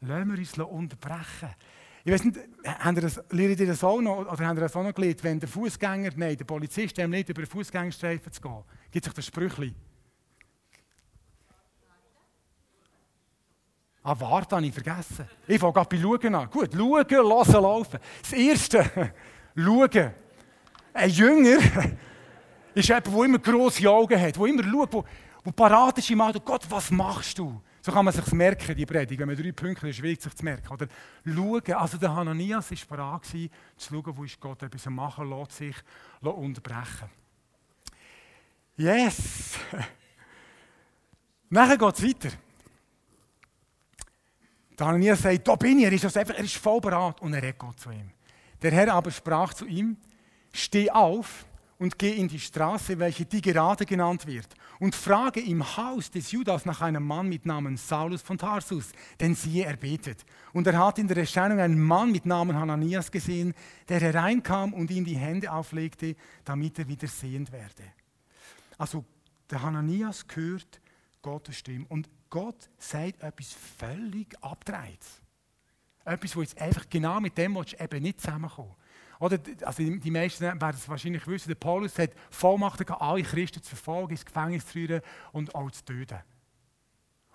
lassen 0.00 0.30
wir 0.30 0.38
uns 0.38 0.58
unterbrechen. 0.58 1.54
Ich 2.04 2.12
weiß 2.12 2.24
nicht, 2.24 2.38
habt 2.64 2.98
ihr 2.98 3.02
das, 3.02 3.20
lernt 3.30 3.60
ihr 3.60 3.66
das 3.66 3.82
auch 3.82 4.00
noch, 4.00 4.18
oder 4.18 4.46
habt 4.46 4.58
ihr 4.58 4.60
das 4.60 4.76
auch 4.76 4.84
noch 4.84 4.94
gelernt, 4.94 5.24
wenn 5.24 5.40
der 5.40 5.48
Fußgänger, 5.48 6.10
nein, 6.14 6.36
der 6.36 6.44
Polizist, 6.44 6.96
der 6.96 7.08
nicht 7.08 7.28
über 7.28 7.42
den 7.42 7.50
Fußgängerstreifen 7.50 8.32
zu 8.32 8.40
gehen, 8.40 8.62
gibt 8.92 9.04
sich 9.04 9.12
das 9.12 9.26
Sprüchli. 9.26 9.74
Ah, 14.04 14.14
warte, 14.20 14.54
habe 14.54 14.64
ich 14.64 14.72
vergessen. 14.72 15.28
Ich 15.48 15.58
fange 15.58 15.72
gerade 15.72 15.88
bei 15.88 16.00
Schauen 16.00 16.32
an. 16.32 16.48
Gut, 16.48 16.72
schauen, 16.72 17.28
lassen, 17.28 17.52
laufen. 17.54 17.98
Das 18.22 18.32
Erste, 18.34 19.12
schauen. 19.56 20.10
Ein 20.92 21.10
Jünger 21.10 21.58
ist 22.74 22.88
jemand, 22.88 23.06
der 23.06 23.24
immer 23.24 23.38
grosse 23.38 23.90
Augen 23.90 24.20
hat, 24.20 24.36
der 24.36 24.44
immer 24.46 24.64
schaut, 24.64 25.04
der 25.44 25.52
parat 25.52 25.98
ist 25.98 26.10
im 26.10 26.20
Auto. 26.20 26.40
Gott, 26.40 26.66
was 26.68 26.90
machst 26.90 27.38
du? 27.38 27.60
So 27.80 27.92
kann 27.92 28.04
man 28.04 28.12
sich 28.12 28.32
merken, 28.32 28.74
die 28.74 28.84
Predigt. 28.84 29.20
Wenn 29.20 29.28
man 29.28 29.36
drei 29.36 29.52
Punkte 29.52 29.88
ist, 29.88 29.96
schwierig 29.96 30.20
sich 30.20 30.34
zu 30.34 30.44
merken. 30.44 30.72
Oder 30.72 30.88
schauen. 31.24 31.72
Also 31.74 31.98
der 31.98 32.12
Hananias 32.12 32.70
war 32.72 32.96
parat, 32.96 33.26
zu 33.26 33.48
schauen, 33.78 34.16
wo 34.16 34.24
ist 34.24 34.40
Gott 34.40 34.60
etwas 34.64 34.86
machen, 34.86 35.30
lässt 35.30 35.52
sich 35.52 35.76
unterbrechen. 36.20 37.08
Yes! 38.76 39.52
Nachher 41.48 41.78
geht 41.78 41.94
es 41.94 42.02
weiter. 42.02 42.36
Der 44.76 44.86
Hananias 44.88 45.22
sagt, 45.22 45.46
da 45.46 45.54
bin 45.54 45.78
ich, 45.78 45.84
er 45.84 45.92
ist, 45.92 46.04
also 46.04 46.18
einfach, 46.18 46.34
er 46.34 46.44
ist 46.44 46.56
voll 46.56 46.80
bereit 46.80 47.22
und 47.22 47.32
er 47.34 47.42
redet 47.42 47.78
zu 47.78 47.90
ihm. 47.90 48.10
Der 48.62 48.72
Herr 48.72 48.92
aber 48.92 49.10
sprach 49.10 49.54
zu 49.54 49.66
ihm, 49.66 49.96
steh 50.52 50.90
auf 50.90 51.46
und 51.78 51.98
geh 51.98 52.12
in 52.12 52.28
die 52.28 52.40
Straße, 52.40 52.98
welche 52.98 53.26
die 53.26 53.42
gerade 53.42 53.84
genannt 53.84 54.26
wird, 54.26 54.48
und 54.78 54.94
frage 54.94 55.40
im 55.40 55.76
Haus 55.76 56.10
des 56.10 56.32
Judas 56.32 56.64
nach 56.64 56.80
einem 56.80 57.06
Mann 57.06 57.28
mit 57.28 57.44
Namen 57.44 57.76
Saulus 57.76 58.22
von 58.22 58.38
Tarsus, 58.38 58.92
denn 59.20 59.34
siehe, 59.34 59.66
er 59.66 59.76
betet. 59.76 60.24
Und 60.52 60.66
er 60.66 60.78
hat 60.78 60.98
in 60.98 61.08
der 61.08 61.18
Erscheinung 61.18 61.60
einen 61.60 61.80
Mann 61.80 62.12
mit 62.12 62.24
Namen 62.24 62.56
Hananias 62.56 63.10
gesehen, 63.10 63.54
der 63.88 64.00
hereinkam 64.00 64.72
und 64.72 64.90
ihm 64.90 65.04
die 65.04 65.16
Hände 65.16 65.52
auflegte, 65.52 66.16
damit 66.44 66.78
er 66.78 66.88
wieder 66.88 67.08
sehend 67.08 67.52
werde. 67.52 67.84
Also 68.78 69.04
der 69.50 69.62
Hananias 69.62 70.24
hört 70.34 70.80
Gottes 71.22 71.58
Stimme 71.58 71.86
und 71.88 72.08
Gott 72.30 72.68
sagt 72.78 73.22
etwas 73.22 73.54
völlig 73.78 74.36
abdreht. 74.42 75.00
Etwas, 76.06 76.36
wo 76.36 76.40
jetzt 76.40 76.58
einfach 76.60 76.88
genau 76.88 77.20
mit 77.20 77.36
dem 77.36 77.56
eben 77.56 78.02
nicht 78.02 78.20
zusammenkommen. 78.20 78.74
Oder, 79.18 79.38
also 79.62 79.82
die 79.82 80.10
meisten 80.10 80.44
werden 80.44 80.70
es 80.70 80.88
wahrscheinlich 80.88 81.26
wissen, 81.26 81.48
der 81.48 81.54
Paulus 81.56 81.98
hat 81.98 82.10
Vollmacht 82.30 82.86
gehabt, 82.86 83.00
alle 83.00 83.22
Christen 83.22 83.62
zu 83.62 83.70
verfolgen, 83.70 84.12
ins 84.12 84.24
Gefängnis 84.24 84.66
zu 84.66 84.72
führen 84.72 85.00
und 85.32 85.54
auch 85.54 85.70
zu 85.70 85.84
töten. 85.84 86.18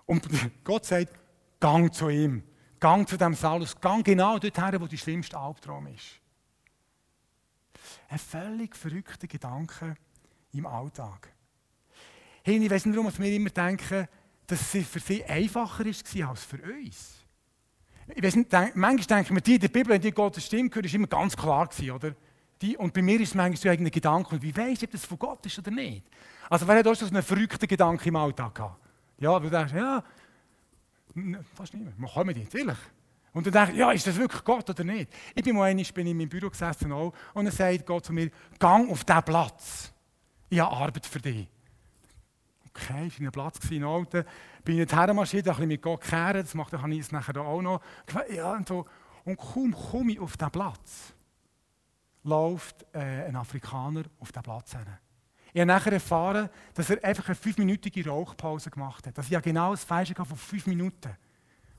Und 0.06 0.28
Gott 0.64 0.86
sagt, 0.86 1.12
gang 1.60 1.92
zu 1.92 2.08
ihm, 2.08 2.44
gang 2.78 3.08
zu 3.08 3.16
dem 3.16 3.34
Saulus, 3.34 3.78
gang 3.80 4.04
genau 4.04 4.38
dorthin, 4.38 4.80
wo 4.80 4.86
die 4.86 4.98
schlimmste 4.98 5.36
Albtraum 5.36 5.88
ist. 5.88 6.20
Ein 8.08 8.18
völlig 8.18 8.76
verrückter 8.76 9.26
Gedanke 9.26 9.96
im 10.52 10.66
Alltag. 10.66 11.32
Hey, 12.44 12.56
ich 12.56 12.70
weiß 12.70 12.86
nicht, 12.86 12.96
warum 12.96 13.12
wir 13.16 13.32
immer 13.32 13.50
denken, 13.50 14.08
dass 14.46 14.74
es 14.74 14.86
für 14.86 15.00
sie 15.00 15.24
einfacher 15.24 15.84
war 15.84 16.28
als 16.30 16.44
für 16.44 16.62
uns. 16.62 17.21
Ich 18.14 18.22
weiß 18.22 18.36
nicht, 18.36 18.52
denk, 18.52 18.76
manchmal 18.76 19.18
denken 19.18 19.36
wir, 19.36 19.42
die 19.42 19.54
in 19.54 19.60
der 19.60 19.68
Bibel, 19.68 19.98
die 19.98 20.10
Gottes 20.10 20.46
Stimme 20.46 20.68
gehört, 20.68 20.86
ist 20.86 20.94
immer 20.94 21.06
ganz 21.06 21.36
klar 21.36 21.66
gewesen, 21.66 21.90
oder? 21.92 22.14
Die, 22.60 22.76
und 22.76 22.92
bei 22.92 23.02
mir 23.02 23.20
ist 23.20 23.30
es 23.30 23.34
manchmal 23.34 23.56
so 23.56 23.68
ein 23.68 23.90
Gedanke, 23.90 24.40
wie 24.40 24.56
weiß 24.56 24.78
ich, 24.78 24.84
ob 24.84 24.90
das 24.90 25.04
von 25.04 25.18
Gott 25.18 25.44
ist 25.46 25.58
oder 25.58 25.70
nicht? 25.70 26.06
Also 26.48 26.66
wer 26.66 26.76
hat 26.76 26.86
auch 26.86 26.94
so 26.94 27.06
einen 27.06 27.22
verrückten 27.22 27.66
Gedanken 27.66 28.08
im 28.08 28.16
Alltag 28.16 28.54
gehabt? 28.54 28.80
Ja, 29.18 29.38
du 29.38 29.48
denkst, 29.50 29.72
ja, 29.72 30.02
fast 31.54 31.74
nicht 31.74 31.84
mehr, 31.84 31.92
wir 31.96 32.08
kommen 32.08 32.36
nicht, 32.36 32.54
ehrlich. 32.54 32.78
Und 33.32 33.46
dann 33.46 33.52
denke 33.52 33.72
ich, 33.72 33.78
ja, 33.78 33.90
ist 33.92 34.06
das 34.06 34.16
wirklich 34.16 34.44
Gott 34.44 34.68
oder 34.68 34.84
nicht? 34.84 35.10
Ich 35.34 35.42
bin 35.42 35.56
mal 35.56 35.64
einmal 35.64 35.84
bin 35.94 36.06
in 36.06 36.16
meinem 36.16 36.28
Büro 36.28 36.50
gesessen 36.50 36.92
auch, 36.92 37.12
und 37.34 37.44
dann 37.44 37.52
sagt 37.52 37.86
Gott 37.86 38.04
zu 38.04 38.12
mir, 38.12 38.30
gang 38.58 38.90
auf 38.90 39.04
diesen 39.04 39.22
Platz. 39.22 39.92
Ich 40.50 40.60
habe 40.60 40.76
Arbeit 40.76 41.06
für 41.06 41.20
dich. 41.20 41.48
Okay, 42.74 43.06
ich 43.06 43.20
war 43.20 43.28
ein 43.28 43.32
Platz 43.32 43.70
in 43.70 43.84
Alten. 43.84 44.24
Bin 44.64 44.78
ich 44.78 44.90
hermarschiert, 44.90 45.46
ein 45.46 45.52
bisschen 45.52 45.68
mit 45.68 45.82
Gott 45.82 46.00
kehren, 46.00 46.42
das 46.42 46.54
macht 46.54 46.72
habe 46.72 46.92
ich 46.94 47.00
es 47.00 47.12
nachher 47.12 47.36
auch 47.40 47.60
noch. 47.60 47.80
Ja, 48.34 48.52
und, 48.52 48.66
so. 48.66 48.86
und 49.24 49.36
kaum 49.36 49.72
komme 49.72 50.12
ich 50.12 50.20
auf 50.20 50.36
diesen 50.36 50.50
Platz, 50.50 51.12
läuft 52.22 52.86
äh, 52.94 53.26
ein 53.26 53.36
Afrikaner 53.36 54.04
auf 54.18 54.32
diesen 54.32 54.42
Platz 54.42 54.72
hin. 54.72 54.86
Ich 55.52 55.60
habe 55.60 55.66
nachher 55.66 55.92
erfahren, 55.92 56.48
dass 56.72 56.88
er 56.88 57.04
einfach 57.04 57.26
eine 57.26 57.34
fünfminütige 57.34 58.08
Rauchpause 58.08 58.70
gemacht 58.70 59.06
hat. 59.06 59.18
Dass 59.18 59.30
ich 59.30 59.42
genau 59.42 59.72
das 59.72 59.84
Falsche 59.84 60.14
von 60.14 60.26
fünf 60.36 60.66
Minuten. 60.66 61.14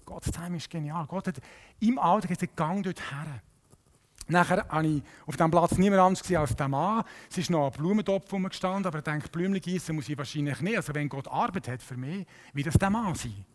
Gottes 0.05 0.31
Time 0.31 0.57
ist 0.57 0.69
genial. 0.69 1.07
Gott 1.07 1.27
hat 1.27 1.41
im 1.79 1.97
Alltag 1.97 2.29
gesagt, 2.29 2.55
gang 2.55 2.83
dort 2.83 3.01
her. 3.11 3.41
Nachher 4.27 4.65
war 4.69 4.83
ich 4.83 5.03
auf 5.25 5.35
diesem 5.35 5.51
Platz 5.51 5.77
niemand 5.77 6.01
anders 6.01 6.31
als 6.31 6.55
der 6.55 6.67
Mann. 6.67 7.03
Es 7.29 7.37
ist 7.37 7.49
noch 7.49 7.67
ein 7.67 7.73
Blumentopf 7.73 8.29
gestanden, 8.29 8.85
aber 8.85 8.99
ich 8.99 9.03
denke, 9.03 9.27
Blümchen 9.27 9.61
gießen 9.61 9.93
muss 9.93 10.07
ich 10.07 10.17
wahrscheinlich 10.17 10.61
nicht. 10.61 10.77
Also 10.77 10.95
wenn 10.95 11.09
Gott 11.09 11.27
Arbeit 11.27 11.67
hat 11.67 11.81
für 11.81 11.97
mich, 11.97 12.25
wie 12.53 12.63
das 12.63 12.75
der 12.75 12.89
Mann 12.89 13.15
sein. 13.15 13.45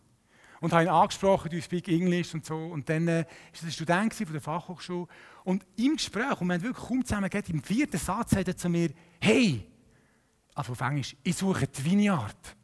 Und 0.61 0.73
habe 0.73 0.83
ihn 0.83 0.89
angesprochen, 0.89 1.49
du 1.49 1.61
speak 1.61 1.87
English 1.87 2.33
und 2.33 2.45
so. 2.45 2.55
Und 2.55 2.87
dann 2.89 3.07
war 3.07 3.13
äh, 3.13 3.19
er 3.21 3.63
ein 3.63 3.71
Student 3.71 4.13
von 4.13 4.31
der 4.31 4.41
Fachhochschule. 4.41 5.07
Und 5.43 5.65
im 5.77 5.95
Gespräch, 5.95 6.39
und 6.39 6.47
wir 6.47 6.55
haben 6.55 6.61
wirklich 6.61 6.87
kaum 6.87 7.03
zusammen 7.03 7.29
geredet, 7.29 7.49
im 7.49 7.63
vierten 7.63 7.97
Satz 7.97 8.31
sagt 8.31 8.47
er 8.49 8.57
zu 8.57 8.69
mir, 8.69 8.89
hey, 9.21 9.65
also 10.53 10.73
auf 10.73 10.81
Englisch, 10.81 11.15
ich 11.23 11.35
suche 11.35 11.65
die 11.65 11.85
Vineyard. 11.85 12.55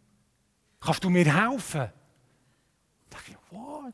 Kannst 0.82 1.04
du 1.04 1.10
mir 1.10 1.26
helfen? 1.26 1.90
Da 3.10 3.18
dachte 3.18 3.32
ich, 3.32 3.38
what? 3.52 3.94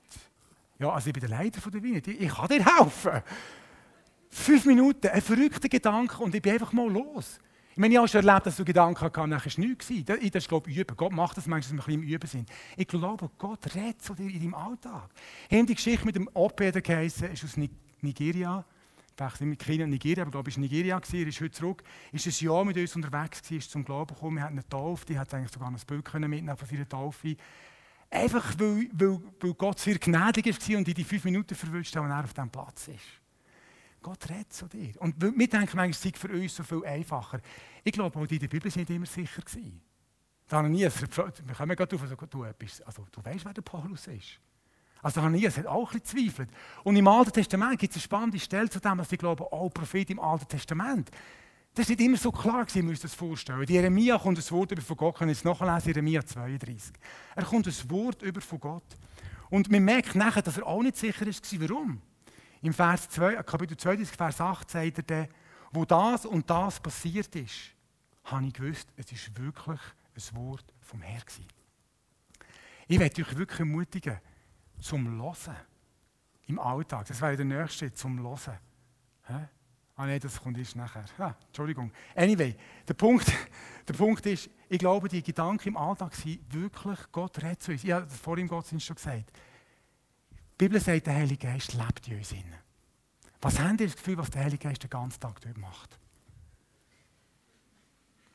Ja, 0.79 0.89
also 0.89 1.07
ich 1.07 1.13
bin 1.13 1.21
der 1.21 1.29
Leiter 1.29 1.69
der 1.69 1.83
Vineyard, 1.83 2.07
ich 2.07 2.29
kann 2.29 2.47
dir 2.47 2.65
helfen. 2.65 3.21
Fünf 4.33 4.65
Minuten, 4.65 5.07
ein 5.07 5.21
verrückter 5.21 5.67
Gedanke 5.67 6.23
und 6.23 6.33
ich 6.33 6.41
bin 6.41 6.53
einfach 6.53 6.71
mal 6.71 6.89
los. 6.89 7.39
Ich 7.71 7.77
meine, 7.77 7.93
ich 7.93 7.97
habe 7.97 8.07
schon 8.07 8.25
erlebt, 8.25 8.45
dass 8.45 8.55
du 8.55 8.65
Gedanken 8.65 9.01
hattest, 9.01 9.27
nachher 9.27 9.57
war 9.57 9.65
nichts. 9.65 9.91
Das 10.05 10.17
ist, 10.17 10.49
glaube 10.49 10.71
Üben. 10.71 10.95
Gott 10.95 11.11
macht 11.11 11.37
das 11.37 11.47
manchmal, 11.47 11.77
dass 11.77 11.87
wir 11.87 11.93
ein 11.95 11.99
bisschen 11.99 12.03
im 12.03 12.15
Üben 12.15 12.27
sind. 12.27 12.49
Ich 12.77 12.87
glaube, 12.87 13.29
Gott 13.37 13.75
redet 13.75 14.01
zu 14.01 14.13
dir 14.13 14.29
in 14.29 14.39
deinem 14.39 14.55
Alltag. 14.55 15.09
Haben 15.51 15.65
die 15.65 15.75
Geschichte 15.75 16.05
mit 16.05 16.15
dem 16.15 16.29
Opeder 16.33 16.81
geheißen, 16.81 17.31
ist 17.31 17.43
aus 17.43 17.57
Nigeria. 18.01 18.65
Ich 19.19 19.39
nicht 19.39 19.41
mit 19.41 19.59
Kenia 19.59 19.83
und 19.83 19.91
Nigeria, 19.91 20.23
aber 20.23 20.29
ich 20.29 20.31
glaube, 20.31 20.49
es 20.49 20.55
war 20.55 20.61
Nigeria. 20.61 20.99
Er 20.99 21.27
ist 21.27 21.41
heute 21.41 21.51
zurück. 21.51 21.83
Ist 22.11 22.25
ein 22.25 22.45
Jahr 22.45 22.65
mit 22.65 22.77
uns 22.77 22.95
unterwegs 22.95 23.41
gewesen, 23.41 23.59
ist 23.59 23.71
zum 23.71 23.85
Glauben 23.85 24.15
gekommen. 24.15 24.37
Wir 24.37 24.43
hatten 24.43 24.53
eine 24.53 24.67
Taufe, 24.67 25.05
die 25.05 25.19
hat 25.19 25.33
eigentlich 25.33 25.51
sogar 25.51 25.69
ein 25.69 25.77
Bild 25.85 26.13
mitnehmen 26.13 26.57
von 26.57 26.67
seiner 26.67 26.89
Taufe. 26.89 27.35
Einfach, 28.09 28.53
weil, 28.57 28.89
weil, 28.93 29.19
weil 29.39 29.53
Gott 29.53 29.79
sehr 29.79 29.99
gnädig 29.99 30.47
war 30.47 30.77
und 30.77 30.87
in 30.87 30.93
die 30.93 31.03
fünf 31.03 31.23
Minuten 31.25 31.53
verwünscht 31.53 31.95
hat, 31.95 32.03
und 32.03 32.09
er 32.09 32.23
auf 32.23 32.33
diesem 32.33 32.49
Platz 32.49 32.87
ist. 32.87 33.20
Gott 34.01 34.29
redet 34.29 34.51
zu 34.51 34.67
dir. 34.67 34.93
Und 34.99 35.21
wir 35.21 35.31
denken 35.31 35.77
manchmal, 35.77 35.89
es 35.89 36.01
sei 36.01 36.11
für 36.15 36.29
uns 36.29 36.55
so 36.55 36.63
viel 36.63 36.83
einfacher. 36.85 37.39
Ich 37.83 37.91
glaube, 37.91 38.19
auch 38.19 38.27
die 38.27 38.35
in 38.35 38.41
der 38.41 38.47
Bibel 38.47 38.71
sind 38.71 38.89
immer 38.89 39.05
sicher 39.05 39.41
gewesen. 39.41 39.81
Da 40.47 40.61
nie, 40.63 40.81
wir 40.81 41.55
kommen 41.55 41.75
gerade 41.75 41.95
auf, 41.95 42.01
also, 42.01 42.15
du, 42.15 42.45
bist, 42.57 42.85
also, 42.85 43.05
du 43.11 43.23
weißt, 43.23 43.45
wer 43.45 43.53
der 43.53 43.61
Paulus 43.61 44.07
ist. 44.07 44.39
Also 45.01 45.21
Hananias 45.21 45.57
hat 45.57 45.65
auch 45.65 45.91
ein 45.93 45.99
bisschen 45.99 46.27
zweifelt. 46.27 46.49
Und 46.83 46.95
im 46.95 47.07
Alten 47.07 47.31
Testament 47.31 47.79
gibt 47.79 47.91
es 47.91 47.97
eine 47.97 48.03
spannende 48.03 48.39
Stelle 48.39 48.69
zu 48.69 48.79
dem, 48.79 48.97
dass 48.97 49.11
ich 49.11 49.17
glaube, 49.17 49.47
oh, 49.51 49.69
Prophet 49.69 50.09
im 50.09 50.19
Alten 50.19 50.47
Testament. 50.47 51.09
Das 51.73 51.85
ist 51.85 51.89
nicht 51.89 52.01
immer 52.01 52.17
so 52.17 52.31
klar 52.31 52.65
gewesen, 52.65 52.85
müsst 52.85 53.03
ihr 53.03 53.07
das 53.07 53.15
vorstellen. 53.15 53.65
Die 53.65 53.73
Jeremia 53.73 54.17
kommt 54.17 54.37
ein 54.37 54.51
Wort 54.51 54.71
über 54.73 54.81
von 54.81 54.97
Gott, 54.97 55.17
können 55.17 55.29
jetzt 55.29 55.45
nachlesen, 55.45 55.87
Jeremia 55.87 56.25
32. 56.25 56.93
Er 57.35 57.45
kommt 57.45 57.65
ein 57.65 57.89
Wort 57.89 58.21
über 58.21 58.41
von 58.41 58.59
Gott. 58.59 58.83
Und 59.49 59.71
man 59.71 59.83
merkt 59.83 60.15
nachher, 60.15 60.41
dass 60.41 60.57
er 60.57 60.67
auch 60.67 60.83
nicht 60.83 60.97
sicher 60.97 61.25
ist, 61.25 61.61
warum. 61.61 62.01
Im 62.61 62.73
Vers 62.73 63.09
2, 63.09 63.35
äh, 63.35 63.43
Kapitel 63.43 63.77
2, 63.77 64.05
Vers 64.05 64.39
8 64.39 64.69
sagt 64.69 64.97
er 64.97 65.03
dann, 65.03 65.27
wo 65.71 65.85
das 65.85 66.25
und 66.25 66.49
das 66.49 66.79
passiert 66.79 67.35
ist, 67.35 67.71
habe 68.25 68.45
ich 68.45 68.53
gewusst, 68.53 68.87
es 68.95 69.11
ist 69.11 69.37
wirklich 69.37 69.79
ein 70.15 70.35
Wort 70.35 70.65
vom 70.81 71.01
Herrn 71.01 71.21
gewesen. 71.21 71.47
Ich 72.87 72.99
möchte 72.99 73.21
euch 73.21 73.37
wirklich 73.37 73.59
ermutigen, 73.59 74.19
zum 74.79 75.07
Hören 75.07 75.55
im 76.47 76.59
Alltag. 76.59 77.07
Das 77.07 77.21
wäre 77.21 77.37
der 77.37 77.45
nächste 77.45 77.93
zum 77.93 78.19
Hören. 78.19 78.59
Hä? 79.23 79.47
Ah 79.95 80.05
nein, 80.05 80.19
das 80.19 80.41
kommt 80.41 80.57
erst 80.57 80.75
nachher. 80.75 81.05
Ah, 81.19 81.35
Entschuldigung. 81.47 81.91
Anyway, 82.15 82.55
der 82.87 82.93
Punkt, 82.93 83.31
der 83.87 83.93
Punkt 83.93 84.25
ist, 84.25 84.49
ich 84.67 84.79
glaube, 84.79 85.07
die 85.07 85.21
Gedanken 85.21 85.69
im 85.69 85.77
Alltag 85.77 86.15
sind 86.15 86.41
wirklich, 86.53 86.99
Gott 87.11 87.41
redet 87.41 87.61
zu 87.61 87.71
uns. 87.71 87.83
Ich 87.83 87.91
habe 87.91 88.05
das 88.05 88.17
vorhin 88.17 88.45
im 88.45 88.49
Gottesdienst 88.49 88.85
schon 88.85 88.95
gesagt. 88.95 89.31
Die 90.61 90.67
Bibel 90.67 90.79
sagt, 90.79 91.07
der 91.07 91.15
Heilige 91.15 91.47
Geist 91.47 91.73
lebt 91.73 92.07
in 92.07 92.19
uns. 92.19 92.35
Was 93.41 93.59
habt 93.59 93.81
ihr 93.81 93.87
das 93.87 93.95
Gefühl, 93.95 94.19
was 94.19 94.29
der 94.29 94.43
Heilige 94.43 94.67
Geist 94.67 94.83
den 94.83 94.91
ganzen 94.91 95.19
Tag 95.19 95.41
dort 95.41 95.57
macht? 95.57 95.97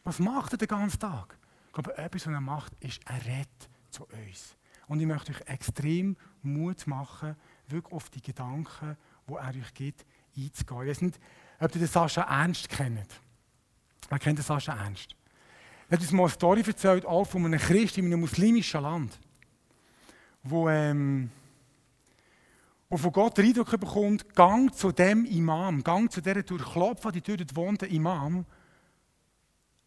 Was 0.03 0.19
macht 0.19 0.51
er 0.51 0.59
den 0.59 0.67
ganzen 0.67 0.99
Tag? 0.99 1.39
Ich 1.69 1.73
glaube, 1.73 1.97
etwas, 1.97 2.27
was 2.27 2.33
er 2.33 2.41
macht, 2.41 2.73
ist, 2.81 3.01
er 3.07 3.25
redet 3.25 3.69
zu 3.91 4.07
uns. 4.07 4.57
Und 4.89 4.99
ich 4.99 5.07
möchte 5.07 5.31
euch 5.31 5.41
extrem 5.43 6.17
Mut 6.43 6.89
machen, 6.89 7.37
wirklich 7.69 7.95
auf 7.95 8.11
die 8.11 8.21
Gedanken, 8.21 8.97
die 9.29 9.33
er 9.33 9.49
euch 9.51 9.75
gibt, 9.75 10.05
einzugehen. 10.37 10.83
Ich 10.83 10.89
weiß 10.89 11.03
nicht, 11.03 11.21
ob 11.61 11.75
ihr 11.77 11.79
den 11.79 11.87
Sascha 11.87 12.23
Ernst 12.23 12.69
kennt. 12.69 13.21
Wer 14.09 14.19
kennt 14.19 14.41
den 14.41 14.45
Sascha 14.45 14.75
Ernst? 14.75 15.15
Er 15.89 15.97
hat 15.97 16.01
uns 16.01 16.11
mal 16.11 16.25
eine 16.25 16.31
Story 16.31 16.65
erzählt, 16.67 17.07
auch 17.07 17.25
von 17.25 17.45
einem 17.45 17.61
Christ 17.61 17.99
in 17.99 18.07
einem 18.07 18.19
muslimischen 18.19 18.83
Land, 18.83 19.17
wo 20.43 20.69
ähm, 20.69 21.31
und 22.89 22.99
von 22.99 23.13
Gott 23.13 23.37
den 23.37 23.47
Eindruck 23.47 23.71
bekommt, 23.81 24.35
gang 24.35 24.73
zu 24.73 24.93
dem 24.93 25.25
Imam, 25.25 25.83
gang 25.83 26.11
zu 26.11 26.21
dieser 26.21 26.45
Tür, 26.45 26.59
klopf 26.59 27.05
an 27.05 27.13
die 27.13 27.21
Tür, 27.21 27.37
dort 27.37 27.57
wohnt 27.57 27.83
der 27.83 27.91
Imam 27.91 28.45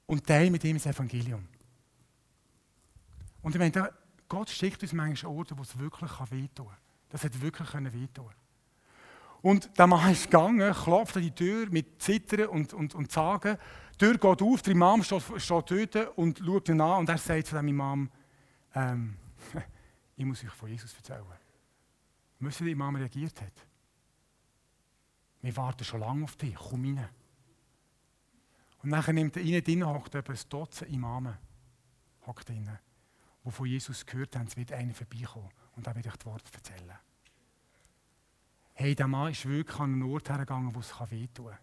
und 0.06 0.26
teile 0.26 0.52
mit 0.52 0.64
ihm 0.64 0.76
das 0.76 0.86
Evangelium. 0.86 1.48
Und 3.42 3.56
ich 3.56 3.60
meine, 3.60 3.94
Gott 4.28 4.50
schickt 4.50 4.82
uns 4.84 4.92
manchmal 4.92 5.34
Orte, 5.34 5.58
wo 5.58 5.62
es 5.62 5.78
wirklich 5.80 6.12
wehtun 6.30 6.68
kann. 6.68 6.78
Das 7.10 7.24
hat 7.24 7.42
wirklich 7.42 7.74
wehtun 7.74 8.26
Und 9.42 9.78
der 9.78 9.88
Mann 9.88 10.12
ist 10.12 10.26
gegangen, 10.26 10.74
klopft 10.74 11.16
an 11.16 11.24
die 11.24 11.32
Tür 11.32 11.68
mit 11.70 12.02
Zittern 12.02 12.48
und, 12.48 12.74
und, 12.74 12.96
und 12.96 13.12
Zagen. 13.12 13.58
Die 13.94 13.98
Tür 13.98 14.18
geht 14.18 14.42
auf, 14.42 14.62
der 14.62 14.74
Imam 14.74 15.04
steht, 15.04 15.24
steht 15.38 15.96
dort 15.96 16.18
und 16.18 16.40
schaut 16.40 16.70
ihn 16.70 16.82
an 16.82 17.00
und 17.00 17.10
er 17.10 17.18
sagt 17.18 17.48
zu 17.48 17.56
dem 17.56 17.68
Imam, 17.70 18.12
ähm, 18.76 19.16
ich 20.18 20.26
muss 20.26 20.44
euch 20.44 20.52
von 20.52 20.70
Jesus 20.70 20.94
erzählen. 20.96 21.24
Wissen 22.40 22.66
wie 22.66 22.72
Imam 22.72 22.96
reagiert 22.96 23.42
hat? 23.42 23.68
Wir 25.42 25.56
warten 25.56 25.84
schon 25.84 26.00
lange 26.00 26.24
auf 26.24 26.36
dich, 26.36 26.56
komm 26.56 26.84
rein. 26.84 27.10
Und 28.82 28.92
dann 28.92 29.16
nimmt 29.16 29.36
er 29.36 29.44
rein, 29.44 29.64
drinnen 29.64 29.88
hockt 29.88 30.16
etwa 30.16 30.34
ein 30.34 30.40
Dutzend 30.50 30.90
Imamen, 30.90 31.38
hockt 32.26 32.48
drinnen, 32.48 32.80
die 33.44 33.52
von 33.52 33.66
Jesus 33.66 34.06
gehört 34.06 34.36
haben, 34.36 34.48
es 34.48 34.56
wird 34.56 34.72
einer 34.72 34.94
vorbeikommen 34.94 35.50
und 35.76 35.86
dann 35.86 35.96
werde 35.96 36.10
ich 36.10 36.16
das 36.16 36.26
Wort 36.26 36.44
erzählen. 36.54 36.98
Hey, 38.74 38.96
der 38.96 39.08
Mann 39.08 39.32
ist 39.32 39.46
wirklich 39.46 39.78
an 39.80 39.94
einen 39.94 40.04
Ort 40.04 40.30
hergegangen, 40.30 40.74
wo 40.74 40.80
es 40.80 40.94
wehtun 41.12 41.48
kann. 41.48 41.58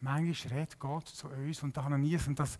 Manchmal 0.00 0.58
redet 0.58 0.78
Gott 0.78 1.08
zu 1.08 1.28
uns 1.28 1.62
und 1.62 1.76
da 1.76 1.84
habe 1.84 1.94
ich 1.96 2.00
nie, 2.02 2.28
und 2.28 2.38
das 2.38 2.58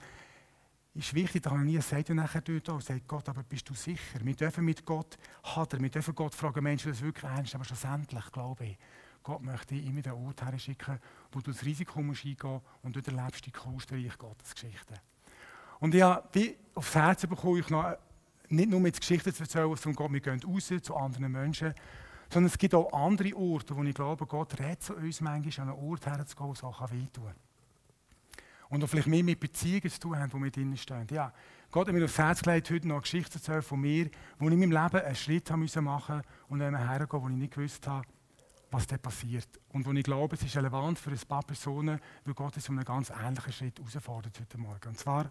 ist 0.99 1.15
wichtig, 1.15 1.43
da 1.43 1.57
nie 1.57 1.75
gesagt, 1.75 2.11
und 2.11 2.17
nachher 2.17 2.41
dort 2.41 2.69
auch, 2.71 2.81
sagt 2.81 3.07
Gott, 3.07 3.29
aber 3.29 3.43
bist 3.45 3.69
du 3.69 3.75
sicher? 3.75 4.19
Wir 4.23 4.35
dürfen 4.35 4.65
mit 4.65 4.85
Gott 4.85 5.17
hadern, 5.45 5.83
wir 5.83 5.91
dürfen 5.91 6.15
Gott 6.15 6.35
fragen, 6.35 6.63
Menschen, 6.63 6.91
das 6.91 7.01
wirklich 7.01 7.25
ernst, 7.25 7.55
aber 7.55 7.65
schlussendlich 7.65 8.33
glaube 8.33 8.67
ich, 8.67 8.79
Gott 9.23 9.43
möchte 9.43 9.75
dich 9.75 9.87
immer 9.87 10.03
den 10.03 10.13
Ort 10.13 10.43
her 10.45 10.59
schicken, 10.59 10.99
wo 11.31 11.41
du 11.41 11.53
das 11.53 11.65
Risiko 11.65 12.03
musst 12.03 12.25
eingehen 12.25 12.61
und 12.83 12.97
dort 12.97 13.07
erlebst 13.07 13.47
die 13.47 13.53
coolste 13.53 13.95
Reich 13.95 14.19
Gottes 14.19 14.55
Geschichte. 14.55 14.95
Und 15.79 15.95
ich 15.95 16.03
habe 16.03 16.57
aufs 16.75 16.95
Herz 16.95 17.27
bekommen, 17.27 17.59
ich 17.59 17.71
noch 17.71 17.97
nicht 18.49 18.71
nur 18.71 18.81
mit 18.81 18.99
Geschichten 18.99 19.33
zu 19.33 19.43
erzählen, 19.45 19.77
sondern 19.77 19.97
Gott, 19.97 20.13
wir 20.13 20.21
gehen 20.21 20.41
raus 20.43 20.73
zu 20.83 20.97
anderen 20.97 21.31
Menschen, 21.31 21.75
sondern 22.33 22.51
es 22.51 22.59
gibt 22.59 22.75
auch 22.75 22.93
andere 22.93 23.37
Orte, 23.37 23.77
wo 23.77 23.85
ich 23.85 23.95
glaube, 23.95 24.27
Gott 24.27 24.59
rät 24.59 24.83
zu 24.83 24.95
uns 24.95 25.21
manchmal, 25.21 25.69
an 25.69 25.75
einen 25.75 25.89
Ort 25.89 26.07
herzugehen, 26.07 26.49
wo 26.49 26.53
es 26.53 26.65
auch 26.65 26.91
wehtun 26.91 27.25
kann. 27.25 27.48
Und 28.71 28.85
auch 28.85 28.89
vielleicht 28.89 29.09
mehr 29.09 29.25
mit 29.25 29.41
Beziehungen 29.41 29.89
zu 29.91 30.01
tun 30.01 30.19
haben, 30.19 30.31
die 30.31 30.45
wir 30.45 30.51
drinnen 30.51 30.77
stehen. 30.77 31.07
Ja, 31.11 31.33
Gott 31.71 31.89
hat 31.89 31.95
mir 31.95 32.05
aufs 32.05 32.19
Herz 32.19 32.43
gelegt, 32.43 32.71
heute 32.71 32.89
noch 32.89 32.97
eine 32.97 33.03
Geschichte 33.03 33.31
zu 33.31 33.39
erzählen 33.39 33.63
von 33.63 33.81
mir, 33.81 34.11
wo 34.39 34.47
ich 34.47 34.53
in 34.53 34.61
meinem 34.61 34.73
Leben 34.73 35.05
einen 35.05 35.17
Schritt 35.17 35.51
machen 35.51 35.61
musste 35.61 36.23
und 36.49 36.59
dann 36.59 36.77
hergehen, 36.77 37.23
wo 37.23 37.29
ich 37.29 37.35
nicht 37.35 37.55
gewusst 37.55 37.87
habe, 37.87 38.07
was 38.71 38.87
da 38.87 38.99
passiert. 38.99 39.49
Und 39.73 39.87
wo 39.87 39.93
ich 39.93 40.03
glaube, 40.03 40.37
es 40.37 40.43
ist 40.43 40.57
relevant 40.57 40.99
für 40.99 41.11
ein 41.11 41.21
paar 41.29 41.43
Personen, 41.43 41.99
weil 42.25 42.35
Gott 42.35 42.57
uns 42.57 42.69
um 42.69 42.77
einen 42.77 42.85
ganz 42.85 43.11
ähnlichen 43.11 43.53
Schritt 43.53 43.79
herausfordert 43.79 44.39
heute 44.39 44.59
Morgen. 44.59 44.89
Und 44.89 44.99
zwar 44.99 45.31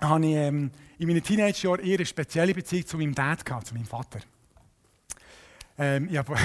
habe 0.00 0.26
ich 0.26 0.34
ähm, 0.34 0.70
in 0.98 1.08
meinen 1.08 1.22
Teenagerjahren 1.22 1.84
eher 1.84 1.96
eine 1.96 2.06
spezielle 2.06 2.54
Beziehung 2.54 2.86
zu 2.86 2.98
meinem 2.98 3.14
Dad 3.14 3.44
gehabt, 3.44 3.66
zu 3.66 3.74
meinem 3.74 3.86
Vater. 3.86 4.20
Ähm, 5.78 6.08
ich 6.08 6.16
habe, 6.16 6.36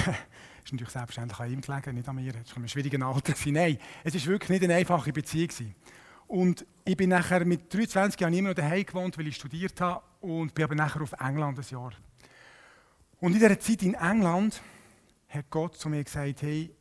ist 0.70 0.74
natürlich 0.74 0.92
selbstverständlich 0.92 1.40
an 1.40 1.52
ihm 1.52 1.60
gelegen, 1.60 1.94
nicht 1.96 2.08
an 2.08 2.16
mir. 2.16 2.34
Es 2.34 2.54
war 2.54 2.62
ein 2.62 2.68
schwieriger 2.68 3.04
Alter. 3.04 3.34
Nein, 3.46 3.78
es 4.04 4.14
war 4.14 4.26
wirklich 4.26 4.50
nicht 4.50 4.64
eine 4.64 4.74
einfache 4.74 5.12
Beziehung. 5.12 5.74
Und 6.28 6.64
ich 6.84 6.96
bin 6.96 7.10
nachher 7.10 7.44
mit 7.44 7.72
23 7.74 8.20
Jahren 8.20 8.34
immer 8.34 8.50
noch 8.50 8.54
daheim 8.54 8.86
gewohnt, 8.86 9.18
weil 9.18 9.26
ich 9.26 9.36
studiert 9.36 9.80
habe 9.80 10.04
und 10.20 10.54
bin 10.54 10.64
aber 10.64 10.76
nachher 10.76 11.02
auf 11.02 11.12
England 11.12 11.58
ein 11.58 11.64
Jahr. 11.68 11.92
Und 13.18 13.32
in 13.32 13.38
dieser 13.38 13.58
Zeit 13.58 13.82
in 13.82 13.94
England 13.94 14.62
hat 15.28 15.50
Gott 15.50 15.76
zu 15.76 15.88
mir 15.88 16.04
gesagt, 16.04 16.42
hey, 16.42 16.72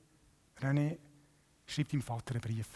René, 0.62 0.98
schreib 1.66 1.90
deinem 1.90 2.02
Vater 2.02 2.36
einen 2.36 2.42
Brief. 2.42 2.68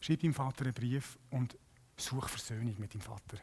Schreib 0.00 0.20
deinem 0.20 0.34
Vater 0.34 0.64
einen 0.64 0.74
Brief 0.74 1.18
und 1.30 1.56
such 1.96 2.28
Versöhnung 2.28 2.76
mit 2.78 2.94
deinem 2.94 3.02
Vater. 3.02 3.36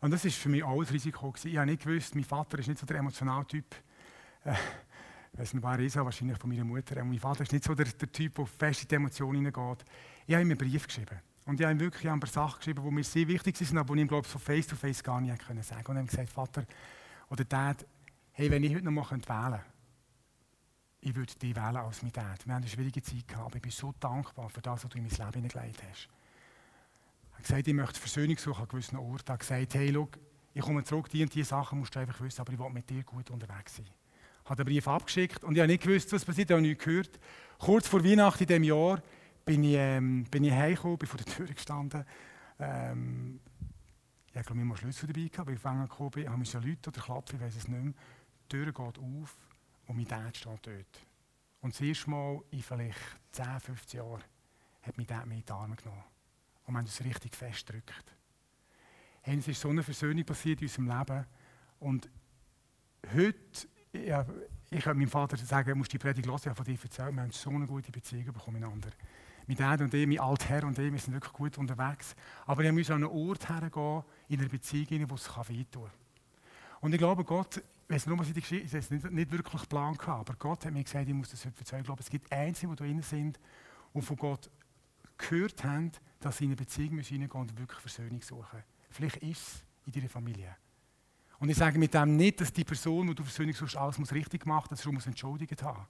Und 0.00 0.10
das 0.10 0.24
war 0.24 0.30
für 0.32 0.48
mich 0.48 0.64
auch 0.64 0.80
ein 0.80 0.88
Risiko. 0.88 1.32
Ich 1.44 1.56
habe 1.56 1.70
nicht 1.70 1.84
gewusst, 1.84 2.14
mein 2.14 2.24
Vater 2.24 2.58
ist 2.58 2.68
nicht 2.68 2.80
so 2.80 2.86
der 2.86 2.98
emotionale 2.98 3.46
Typ. 3.46 3.76
Äh, 4.44 4.54
weiß 5.34 5.54
nicht, 5.54 5.62
wer 5.62 5.78
ist 5.78 5.96
wahrscheinlich 5.96 6.38
von 6.38 6.50
meiner 6.50 6.64
Mutter. 6.64 7.00
Und 7.00 7.08
mein 7.08 7.18
Vater 7.18 7.42
ist 7.42 7.52
nicht 7.52 7.64
so 7.64 7.74
der, 7.74 7.86
der 7.86 8.12
Typ, 8.12 8.34
der 8.34 8.46
fest 8.46 8.82
in 8.82 8.88
die 8.88 8.94
Emotionen 8.94 9.44
hineingeht. 9.44 9.84
Ich 10.26 10.34
habe 10.34 10.42
ihm 10.42 10.50
einen 10.50 10.58
Brief 10.58 10.86
geschrieben. 10.86 11.20
Und 11.46 11.58
ich 11.58 11.66
habe 11.66 11.74
ihm 11.74 11.80
wirklich 11.80 12.10
ein 12.10 12.20
paar 12.20 12.28
Sachen 12.28 12.58
geschrieben, 12.58 12.84
die 12.84 12.90
mir 12.90 13.04
sehr 13.04 13.26
wichtig 13.28 13.56
sind, 13.56 13.76
aber 13.78 13.94
die 13.94 14.00
ich 14.00 14.04
ihm, 14.04 14.08
glaube 14.08 14.26
ich, 14.26 14.32
so 14.32 14.38
face 14.38 14.66
to 14.66 14.76
face 14.76 15.02
gar 15.02 15.20
nicht 15.20 15.42
sagen 15.42 15.84
konnte. 15.84 16.00
Und 16.00 16.12
ich 16.12 16.18
habe 16.18 16.26
gesagt, 16.26 16.30
Vater 16.30 16.64
oder 17.28 17.44
Dad, 17.44 17.86
hey, 18.32 18.50
wenn 18.50 18.62
ich 18.62 18.74
heute 18.74 18.84
noch 18.84 18.92
mal 18.92 19.10
wählen 19.10 19.22
könnte, 19.22 19.64
ich 21.02 21.14
würde 21.14 21.34
dich 21.34 21.56
wählen 21.56 21.76
als 21.76 22.02
mein 22.02 22.12
Dad. 22.12 22.46
Wir 22.46 22.54
haben 22.54 22.62
eine 22.62 22.70
schwierige 22.70 23.02
Zeit 23.02 23.26
gehabt, 23.26 23.46
aber 23.46 23.56
ich 23.56 23.62
bin 23.62 23.70
so 23.70 23.94
dankbar 23.98 24.50
für 24.50 24.60
das, 24.60 24.84
was 24.84 24.90
du 24.90 24.98
in 24.98 25.04
mein 25.04 25.10
Leben 25.10 25.48
hineingelegt 25.48 25.82
hast. 25.90 26.08
Er 27.32 27.38
hat 27.38 27.44
gesagt, 27.44 27.68
ich 27.68 27.74
möchte 27.74 27.98
Versöhnung 27.98 28.36
suchen 28.36 28.62
an 28.62 28.68
gewissen 28.68 28.96
Orten. 28.96 29.28
Er 29.28 29.32
hat 29.32 29.40
gesagt, 29.40 29.74
hey, 29.74 29.90
schau, 29.94 30.08
ich 30.52 30.62
komme 30.62 30.84
zurück, 30.84 31.08
die 31.08 31.22
und 31.22 31.34
die 31.34 31.42
Sachen 31.42 31.78
musst 31.78 31.94
du 31.94 32.00
einfach 32.00 32.20
wissen, 32.20 32.40
aber 32.40 32.52
ich 32.52 32.58
will 32.58 32.70
mit 32.70 32.90
dir 32.90 33.02
gut 33.02 33.30
unterwegs 33.30 33.76
sein. 33.76 33.86
Habe 34.50 34.64
den 34.64 34.72
Brief 34.72 34.88
abgeschickt 34.88 35.44
und 35.44 35.54
ich 35.54 35.60
habe 35.60 35.70
nicht 35.70 35.84
gewusst, 35.84 36.12
was 36.12 36.24
passiert, 36.24 36.50
ich 36.50 36.54
habe 36.54 36.60
nichts 36.60 36.84
gehört. 36.84 37.20
Kurz 37.56 37.86
vor 37.86 38.02
Weihnachten 38.02 38.42
in 38.42 38.48
diesem 38.48 38.64
Jahr 38.64 39.00
bin 39.44 39.62
ich, 39.62 39.76
ähm, 39.76 40.24
bin 40.24 40.42
ich 40.42 40.50
heimgekommen, 40.50 40.98
bin 40.98 41.08
vor 41.08 41.18
der 41.18 41.32
Tür 41.32 41.46
gestanden. 41.46 42.04
Ähm, 42.58 43.38
ich 44.26 44.32
glaube 44.32 44.54
ich, 44.54 44.62
immer 44.62 44.76
Schlüssel 44.76 45.06
dabei 45.06 45.28
gehabt, 45.28 45.46
weil 45.46 45.54
ich 45.54 45.88
gekommen 45.88 46.10
bin. 46.10 46.24
Ich 46.24 46.36
mich 46.36 46.52
Leute 46.52 46.90
oder 46.90 47.00
klopfen, 47.00 47.38
ich 47.38 47.44
weiß 47.44 47.56
es 47.58 47.68
nicht 47.68 47.80
mehr. 47.80 47.92
Die 47.92 48.48
Tür 48.48 48.66
geht 48.66 48.98
auf 48.98 49.36
und 49.86 49.96
mein 49.96 50.08
Dad 50.08 50.36
steht 50.36 50.66
dort. 50.66 51.06
Und 51.60 51.72
das 51.72 51.80
erste 51.80 52.10
Mal 52.10 52.40
in 52.50 52.62
vielleicht 52.62 52.98
10, 53.30 53.60
15 53.60 53.98
Jahren 54.00 54.24
hat 54.82 54.96
mein 54.96 55.06
Dad 55.06 55.26
mich 55.26 55.38
in 55.38 55.44
die 55.44 55.52
Arme 55.52 55.76
genommen. 55.76 56.02
Und 56.66 56.74
wir 56.74 56.78
haben 56.78 56.86
uns 56.86 57.04
richtig 57.04 57.36
festgedrückt. 57.36 58.16
Hey, 59.22 59.38
es 59.38 59.46
ist 59.46 59.60
so 59.60 59.68
eine 59.68 59.84
Versöhnung 59.84 60.24
passiert 60.24 60.60
in 60.60 60.66
unserem 60.66 60.88
Leben. 60.88 61.26
Und 61.78 62.10
heute, 63.14 63.68
ja, 63.92 64.24
ich 64.70 64.84
könnte 64.84 64.98
meinem 64.98 65.08
Vater 65.08 65.36
sagen, 65.36 65.68
er 65.68 65.74
muss 65.74 65.88
die 65.88 65.98
Predigt 65.98 66.26
hören, 66.26 66.38
ich 66.38 66.46
habe 66.46 66.54
von 66.54 66.64
dir 66.64 66.78
erzählt, 66.80 67.14
wir 67.14 67.22
haben 67.22 67.32
so 67.32 67.50
eine 67.50 67.66
gute 67.66 67.90
Beziehung 67.90 68.26
bekommen 68.26 68.60
miteinander. 68.60 68.90
Mein 69.46 69.56
Dad 69.56 69.80
und 69.80 69.92
ich, 69.92 70.06
mein 70.06 70.20
Altherr 70.20 70.64
und 70.64 70.78
ich, 70.78 70.92
wir 70.92 70.98
sind 70.98 71.14
wirklich 71.14 71.32
gut 71.32 71.58
unterwegs. 71.58 72.14
Aber 72.46 72.62
ich 72.62 72.70
muss 72.70 72.90
an 72.90 73.02
einen 73.02 73.12
Ort 73.12 73.48
hergehen, 73.48 74.02
in 74.28 74.40
einer 74.40 74.48
Beziehung, 74.48 75.10
wo 75.10 75.14
es 75.16 75.28
wehtun 75.48 75.82
kann. 75.82 75.90
Und 76.82 76.92
ich 76.92 76.98
glaube, 76.98 77.24
Gott, 77.24 77.56
ich 77.56 77.62
weiß 77.94 78.06
nicht, 78.06 78.18
was 78.18 78.28
ich 78.28 78.34
die 78.34 78.40
Geschichte 78.40 78.78
ich 78.78 78.90
nicht, 78.90 79.10
nicht 79.10 79.32
wirklich 79.32 79.68
Plan 79.68 79.96
gehabt, 79.96 80.30
aber 80.30 80.38
Gott 80.38 80.64
hat 80.64 80.72
mir 80.72 80.84
gesagt, 80.84 81.08
ich 81.08 81.14
muss 81.14 81.30
das 81.30 81.44
heute 81.44 81.58
erzählen. 81.58 81.80
Ich 81.80 81.86
glaube, 81.86 82.00
es 82.00 82.08
gibt 82.08 82.30
Einzelne, 82.32 82.76
die 82.76 82.96
da 82.96 83.02
sind 83.02 83.40
und 83.92 84.02
von 84.02 84.16
Gott 84.16 84.48
gehört 85.18 85.64
haben, 85.64 85.90
dass 86.20 86.36
sie 86.36 86.44
in 86.44 86.50
eine 86.50 86.56
Beziehung 86.56 86.94
müssen 86.94 87.28
und 87.28 87.58
wirklich 87.58 87.80
Versöhnung 87.80 88.22
suchen. 88.22 88.62
Vielleicht 88.90 89.16
ist 89.16 89.38
es 89.38 89.64
in 89.86 89.92
deiner 89.92 90.08
Familie. 90.08 90.56
Und 91.40 91.48
ich 91.48 91.56
sage 91.56 91.78
mit 91.78 91.94
dem 91.94 92.16
nicht, 92.16 92.40
dass 92.40 92.52
die 92.52 92.64
Person, 92.64 93.08
die 93.08 93.14
du 93.14 93.24
Versöhnung 93.24 93.54
suchst, 93.54 93.76
alles 93.76 93.98
muss 93.98 94.12
richtig 94.12 94.44
machen 94.44 94.68
muss, 94.70 94.78
dass 94.78 94.82
sie 94.82 94.92
muss 94.92 95.06
entschuldigt 95.06 95.62
haben. 95.62 95.86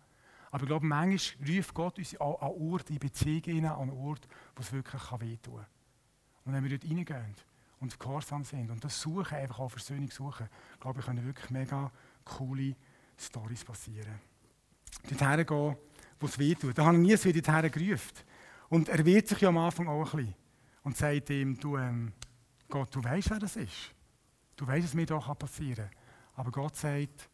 Aber 0.53 0.63
ich 0.63 0.69
glaube, 0.69 0.87
manchmal 0.87 1.49
ruft 1.49 1.75
Gott 1.75 1.99
uns 1.99 2.17
an 2.21 2.35
einen 2.41 2.73
Ort, 2.73 2.91
in 2.91 2.99
Beziehungen 2.99 3.67
an 3.67 3.81
einen 3.81 3.91
Ort, 3.91 4.27
wo 4.55 4.63
es 4.63 4.73
wirklich 4.73 5.03
wehtun 5.19 5.57
kann. 5.57 5.67
Und 6.45 6.53
wenn 6.53 6.65
wir 6.65 6.79
dort 6.79 6.91
reingehen 6.91 7.35
und 7.81 7.99
gehorsam 7.99 8.45
sind 8.45 8.71
und 8.71 8.83
das 8.85 9.01
suchen, 9.01 9.37
einfach 9.37 9.59
auch 9.59 9.71
Versöhnung 9.71 10.11
suchen, 10.11 10.49
glaube 10.79 11.01
ich, 11.01 11.07
können 11.07 11.25
wirklich 11.25 11.51
mega 11.51 11.91
coole 12.25 12.77
Stories 13.19 13.65
passieren. 13.65 14.21
Dort 15.09 15.21
hergehen, 15.21 15.77
wo 16.21 16.27
es 16.27 16.39
wehtut. 16.39 16.79
Da 16.79 16.85
habe 16.85 16.97
ich 16.97 17.03
nie 17.03 17.17
so 17.17 17.31
dorthin 17.31 17.71
gerufen. 17.71 18.15
Und 18.69 18.89
er 18.89 19.05
wird 19.05 19.27
sich 19.27 19.41
ja 19.41 19.49
am 19.49 19.59
Anfang 19.59 19.89
auch 19.89 20.15
ein 20.15 20.17
bisschen 20.17 20.35
und 20.85 20.97
sagt 20.97 21.31
ihm, 21.31 21.59
du, 21.59 21.77
ähm, 21.77 22.13
Gott, 22.69 22.95
du 22.95 23.03
weißt, 23.03 23.31
wer 23.31 23.39
das 23.41 23.57
ist. 23.57 23.93
Du 24.61 24.67
weißt, 24.67 24.85
was 24.85 24.93
mir 24.93 25.07
passieren 25.07 25.89
kann. 25.89 25.99
Aber 26.35 26.51
Gott 26.51 26.77
sagt, 26.77 27.31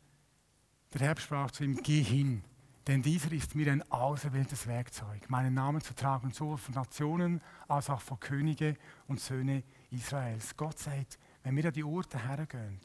der 0.94 1.00
Herr 1.00 1.18
sprach 1.18 1.50
zu 1.50 1.64
ihm, 1.64 1.76
geh 1.82 2.00
hin, 2.00 2.44
denn 2.86 3.02
dieser 3.02 3.32
ist 3.32 3.56
mir 3.56 3.72
ein 3.72 3.82
auserwähltes 3.90 4.68
Werkzeug, 4.68 5.28
meinen 5.28 5.52
Namen 5.52 5.80
zu 5.80 5.92
tragen, 5.92 6.30
sowohl 6.30 6.56
von 6.56 6.76
Nationen 6.76 7.40
als 7.66 7.90
auch 7.90 8.00
von 8.00 8.20
Könige 8.20 8.76
und 9.08 9.18
Söhne 9.18 9.64
Israels. 9.90 10.56
Gott 10.56 10.78
sagt, 10.78 11.18
wenn 11.42 11.56
wir 11.56 11.64
an 11.64 11.72
die 11.72 11.82
Orte 11.82 12.16
hergehen, 12.16 12.78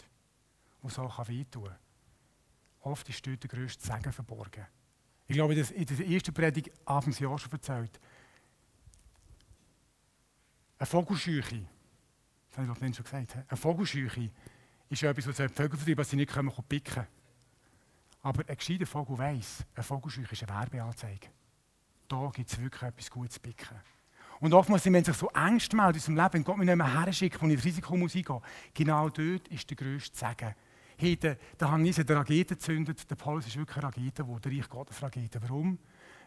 wo 0.82 0.88
es 0.88 0.98
auch 0.98 1.28
wehtun 1.28 1.70
oft 2.80 3.08
ist 3.10 3.28
dort 3.28 3.44
der 3.44 3.48
grösste 3.48 3.86
Segen 3.86 4.12
verborgen. 4.12 4.66
Ich 5.28 5.36
glaube, 5.36 5.54
das 5.54 5.70
in 5.70 5.86
der 5.86 6.08
ersten 6.08 6.34
Predigt 6.34 6.72
Anfangs 6.84 7.20
Jahr 7.20 7.38
schon 7.38 7.52
erzählt. 7.52 8.00
Eine 10.80 10.88
Vogelscheuche, 10.88 11.68
das 12.52 12.58
habe 12.58 12.68
ich 12.68 12.78
doch 12.78 12.96
schon 12.96 13.04
gesagt, 13.04 13.36
eine 13.48 13.58
Vogelscheuche 13.58 14.30
ist 14.90 15.04
etwas, 15.04 15.28
was 15.28 15.38
Vögel 15.38 15.78
vertreiben, 15.78 15.96
dass 15.96 16.10
sie 16.10 16.18
nicht 16.18 16.34
picken 16.68 16.94
können. 16.94 17.08
Aber 18.24 18.44
ein 18.48 18.58
gescheiter 18.58 18.86
Vogel 18.86 19.18
weiss, 19.18 19.66
ein 19.74 19.84
Vogelscheuch 19.84 20.32
ist 20.32 20.44
eine 20.44 20.60
Werbeanzeige. 20.60 21.28
Da 22.08 22.30
gibt 22.34 22.52
es 22.52 22.60
wirklich 22.60 22.82
etwas 22.84 23.10
Gutes 23.10 23.36
zu 23.36 23.40
picken. 23.40 23.78
Und 24.42 24.54
oftmals, 24.54 24.86
wenn 24.86 25.04
sich 25.04 25.16
so 25.16 25.30
Ängste 25.30 25.76
melden 25.76 25.94
in 25.94 25.96
unserem 25.96 26.16
Leben, 26.18 26.34
wenn 26.34 26.44
Gott 26.44 26.58
mich 26.58 26.66
nicht 26.66 26.76
mehr 26.76 27.06
herschickt, 27.06 27.42
wo 27.42 27.46
ich 27.46 27.54
ins 27.54 27.64
Risiko 27.64 27.96
muss 27.96 28.16
eingehen 28.16 28.42
genau 28.74 29.10
dort 29.10 29.48
ist 29.48 29.70
der 29.70 29.78
grösste 29.78 30.18
Segen. 30.18 30.54
Hey, 30.98 31.16
der, 31.16 31.38
der 31.60 31.72
Hannes 31.72 31.98
hat 31.98 32.10
eine 32.10 32.20
Rakete 32.20 32.56
gezündet, 32.56 33.10
der 33.10 33.16
Paulus 33.16 33.48
ist 33.48 33.56
wirklich 33.56 33.78
eine 33.78 33.88
Rakete 33.88 34.24
geworden, 34.24 34.42
der 34.44 34.52
Reich 34.52 34.70
Gottes 34.70 35.02
Rakete. 35.02 35.42
Warum? 35.42 35.80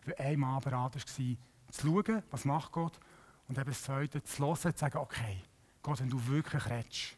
Weil 0.04 0.14
ein 0.16 0.38
Mann 0.38 0.60
bereit 0.60 0.94
war, 0.94 1.00
zu 1.00 1.36
schauen, 1.80 2.22
was 2.30 2.44
macht 2.44 2.72
Gott, 2.72 2.98
und 3.46 3.58
eben 3.58 3.68
das 3.68 3.82
Zweite, 3.82 4.22
zu 4.22 4.44
hören, 4.44 4.56
zu 4.56 4.72
sagen, 4.74 4.98
okay, 4.98 5.42
Gott, 5.84 6.00
wenn 6.00 6.08
du 6.08 6.26
wirklich 6.26 6.64
redest, 6.64 7.14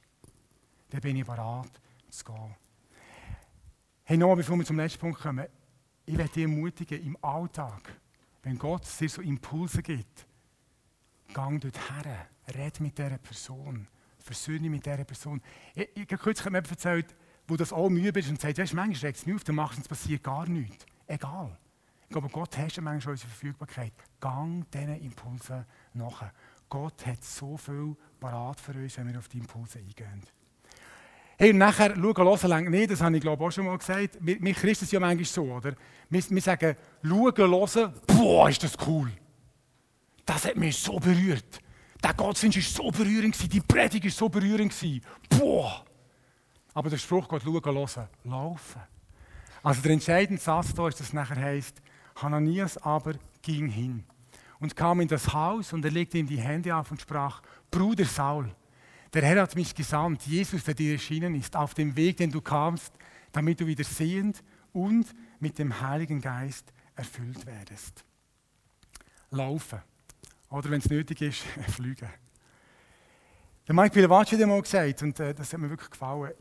dann 0.90 1.00
bin 1.00 1.14
ich 1.14 1.24
bereit, 1.24 1.70
zu 2.11 2.24
gehen. 2.24 2.55
Hey, 4.02 4.16
nochmal, 4.16 4.37
bevor 4.37 4.59
wir 4.59 4.64
zum 4.64 4.76
letzten 4.76 4.98
Punkt 4.98 5.20
kommen, 5.20 5.46
ich 6.05 6.18
werde 6.18 6.33
dich 6.33 6.42
ermutigen, 6.42 7.00
im 7.00 7.16
Alltag, 7.22 7.94
wenn 8.42 8.59
Gott 8.59 8.83
dir 8.98 9.09
so 9.09 9.22
Impulse 9.22 9.85
gibt, 9.85 10.26
gang 11.33 11.61
dort 11.61 11.79
her, 11.88 12.26
red 12.57 12.81
mit 12.81 12.98
dieser 12.98 13.18
Person, 13.18 13.87
versöhne 14.18 14.68
mit 14.68 14.85
dieser 14.85 15.05
Person. 15.05 15.40
Ich, 15.76 15.88
ich, 15.94 16.09
kürzlich 16.09 16.44
hat 16.44 16.52
mir 16.52 16.59
erzählt, 16.59 17.14
wo 17.46 17.57
das 17.57 17.72
auch 17.72 17.88
müde 17.88 18.18
ist 18.18 18.29
und 18.29 18.40
sagt, 18.40 18.59
weißt 18.59 18.72
du, 18.72 18.76
manchmal 18.76 19.11
regt 19.11 19.18
es 19.18 19.26
mich 19.26 19.37
auf, 19.37 19.44
dann 19.44 19.55
machst 19.55 19.79
du 19.79 19.83
es 19.83 19.88
passiert 19.88 20.24
gar 20.24 20.44
nichts. 20.48 20.85
Egal. 21.07 21.57
Ich 22.02 22.09
glaube, 22.09 22.29
Gott 22.31 22.59
hat 22.59 22.81
manchmal 22.81 23.12
unsere 23.12 23.31
Verfügbarkeit. 23.31 23.92
Gang 24.18 24.68
diesen 24.72 25.00
Impulsen 25.02 25.64
nach. 25.94 26.33
Gott 26.68 27.07
hat 27.07 27.22
so 27.22 27.57
viel 27.57 27.96
parat 28.30 28.60
für 28.60 28.72
uns, 28.72 28.96
wenn 28.96 29.08
wir 29.12 29.18
auf 29.18 29.28
die 29.28 29.38
Impulse 29.38 29.78
eingehen. 29.78 30.22
Hey, 31.38 31.50
und 31.50 31.58
nachher 31.58 31.94
schauen, 31.94 32.16
hören, 32.16 32.50
lenken 32.50 32.70
nicht, 32.70 32.90
das 32.90 33.00
habe 33.00 33.16
ich 33.16 33.22
glaube 33.22 33.44
auch 33.44 33.50
schon 33.50 33.66
mal 33.66 33.78
gesagt. 33.78 34.18
Wir, 34.20 34.40
wir 34.40 34.54
Christen 34.54 34.86
sind 34.86 34.92
ja 34.92 35.00
manchmal 35.00 35.24
so, 35.24 35.44
oder? 35.44 35.74
Wir, 36.08 36.22
wir 36.30 36.42
sagen, 36.42 36.76
schauen, 37.02 37.36
hören, 37.36 37.94
boah, 38.06 38.48
ist 38.48 38.62
das 38.62 38.76
cool. 38.86 39.12
Das 40.24 40.44
hat 40.44 40.56
mich 40.56 40.76
so 40.76 40.98
berührt. 40.98 41.60
Der 42.02 42.14
Gottesdienst 42.14 42.78
war 42.78 42.84
so 42.84 42.90
berührend, 42.90 43.52
die 43.52 43.60
Predigt 43.60 44.04
war 44.04 44.10
so 44.10 44.28
berührend. 44.28 44.74
Boah! 45.28 45.84
Aber 46.74 46.90
der 46.90 46.98
Spruch 46.98 47.28
geht 47.28 47.42
schauen, 47.42 47.62
hören, 47.64 48.08
laufen. 48.24 48.80
Also 49.62 49.82
der 49.82 49.92
entscheidende 49.92 50.42
Satz 50.42 50.74
da 50.74 50.88
ist, 50.88 51.00
dass 51.00 51.08
es 51.08 51.12
nachher 51.12 51.36
heisst, 51.36 51.80
Hananias 52.16 52.76
aber 52.78 53.14
ging 53.42 53.68
hin 53.68 54.04
und 54.61 54.77
kam 54.77 55.01
in 55.01 55.09
das 55.09 55.33
Haus 55.33 55.73
und 55.73 55.85
er 55.85 55.90
legte 55.90 56.19
ihm 56.19 56.27
die 56.27 56.40
Hände 56.40 56.75
auf 56.75 56.90
und 56.90 57.01
sprach, 57.01 57.42
Bruder 57.71 58.05
Saul, 58.05 58.55
der 59.12 59.23
Herr 59.23 59.42
hat 59.42 59.55
mich 59.55 59.75
gesandt, 59.75 60.27
Jesus, 60.27 60.64
der 60.64 60.75
dir 60.75 60.92
erschienen 60.92 61.35
ist, 61.35 61.57
auf 61.57 61.75
dem 61.75 61.95
Weg, 61.97 62.16
den 62.16 62.31
du 62.31 62.40
kamst, 62.40 62.92
damit 63.33 63.61
du 63.61 63.66
wieder 63.66 63.85
sehend 63.85 64.42
und 64.73 65.14
mit 65.40 65.59
dem 65.59 65.81
Heiligen 65.81 66.21
Geist 66.21 66.73
erfüllt 66.95 67.47
werdest. 67.47 68.05
Laufen. 69.31 69.81
Oder 70.51 70.71
wenn 70.71 70.81
es 70.81 70.88
nötig 70.88 71.21
ist, 71.23 71.38
fliegen. 71.69 72.09
Der 73.66 73.75
Mike 73.75 73.90
Pilawatsch 73.90 74.33
hat 74.33 74.40
mal 74.40 74.62
gesagt, 74.62 75.03
und 75.03 75.19
äh, 75.19 75.35
das 75.35 75.53
hat 75.53 75.61
mir 75.61 75.71
wirklich 75.71 75.90
gefallen, 75.90 76.33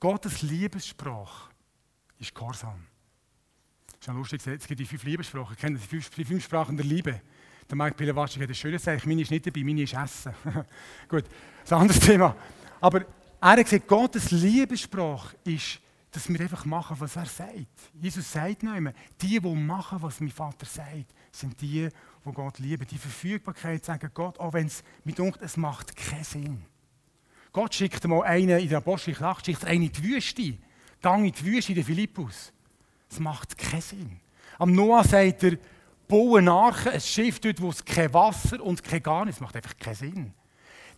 Gottes 0.00 0.42
Liebessprache 0.42 1.50
ist 2.18 2.34
Gehorsam. 2.34 2.86
Das 3.86 4.00
ist 4.00 4.06
ja 4.06 4.12
lustig, 4.14 4.46
es 4.46 4.66
gibt 4.66 4.80
die 4.80 4.86
fünf 4.86 5.04
Liebessprachen. 5.04 5.56
Kennen 5.56 5.80
die 6.16 6.24
fünf 6.24 6.44
Sprachen 6.44 6.76
der 6.76 6.86
Liebe? 6.86 7.20
Der 7.68 7.76
Mike 7.76 7.94
Pilawatsch 7.94 8.38
hat 8.38 8.48
ein 8.48 8.54
schönes 8.54 8.84
gesagt, 8.84 9.06
meine 9.06 9.22
ist 9.22 9.30
nicht 9.30 9.46
dabei, 9.46 9.62
meine 9.64 9.82
ist 9.82 9.94
Essen. 9.94 10.34
Gut, 11.08 11.24
das 11.24 11.64
ist 11.64 11.72
ein 11.72 11.80
anderes 11.80 12.00
Thema. 12.00 12.36
Aber 12.80 13.04
er 13.40 13.48
hat 13.50 13.64
gesagt, 13.64 13.88
Gottes 13.88 14.30
Liebessprache 14.30 15.36
ist, 15.44 15.80
dass 16.12 16.28
wir 16.28 16.40
einfach 16.40 16.64
machen, 16.66 16.96
was 17.00 17.16
er 17.16 17.26
sagt. 17.26 17.90
Jesus 17.94 18.30
sagt 18.30 18.62
nicht 18.62 18.80
mehr, 18.80 18.92
die, 19.20 19.40
die 19.40 19.54
machen, 19.54 20.02
was 20.02 20.20
mein 20.20 20.30
Vater 20.30 20.66
sagt, 20.66 21.06
sind 21.32 21.60
die, 21.60 21.88
die 22.24 22.32
Gott 22.32 22.58
lieben. 22.58 22.86
Die 22.86 22.98
Verfügbarkeit 22.98 23.84
sagen 23.84 24.10
Gott, 24.12 24.38
auch 24.38 24.52
wenn 24.52 24.66
es 24.66 24.84
mit 25.04 25.18
uns, 25.18 25.38
es 25.40 25.56
macht 25.56 25.96
keinen 25.96 26.24
Sinn. 26.24 26.62
Gott 27.52 27.74
schickt 27.74 28.06
mal 28.06 28.22
einen 28.22 28.58
in 28.58 28.68
der 28.68 28.78
Apostelgeschichte 28.78 29.26
8, 29.26 29.46
schickt 29.46 29.64
einen 29.64 29.84
in 29.84 29.92
die 29.92 30.04
Wüste. 30.04 30.58
Gang 31.00 31.26
in 31.26 31.32
die 31.32 31.44
Wüste, 31.44 31.74
den 31.74 31.84
Philippus. 31.84 32.52
Es 33.10 33.18
macht 33.18 33.56
keinen 33.56 33.82
Sinn. 33.82 34.20
Am 34.58 34.72
Noah 34.72 35.04
sagt 35.04 35.42
er, 35.42 35.58
baue 36.12 36.40
eine 36.40 36.52
Arche, 36.52 36.90
ein 36.90 37.00
Schiff 37.00 37.40
dort, 37.40 37.58
wo 37.62 37.70
es 37.70 37.82
kein 37.82 38.12
Wasser 38.12 38.62
und 38.62 38.84
kein 38.84 39.02
Garn 39.02 39.28
ist. 39.28 39.36
Das 39.36 39.40
macht 39.40 39.56
einfach 39.56 39.74
keinen 39.78 39.94
Sinn. 39.94 40.34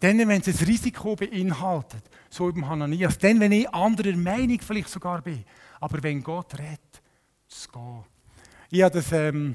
Dann, 0.00 0.18
wenn 0.18 0.40
es 0.40 0.48
ein 0.48 0.66
Risiko 0.66 1.14
beinhaltet, 1.14 2.02
so 2.28 2.48
über 2.48 2.68
Hananias, 2.68 3.16
dann, 3.18 3.38
wenn 3.38 3.52
ich 3.52 3.68
anderer 3.72 4.16
Meinung 4.16 4.58
vielleicht 4.60 4.88
sogar 4.88 5.22
bin, 5.22 5.44
aber 5.80 6.02
wenn 6.02 6.20
Gott 6.20 6.58
redet, 6.58 6.80
zu 7.46 7.68
gehen. 7.70 8.04
Ich 8.70 8.82
habe 8.82 8.92
das 8.92 9.12
ähm, 9.12 9.54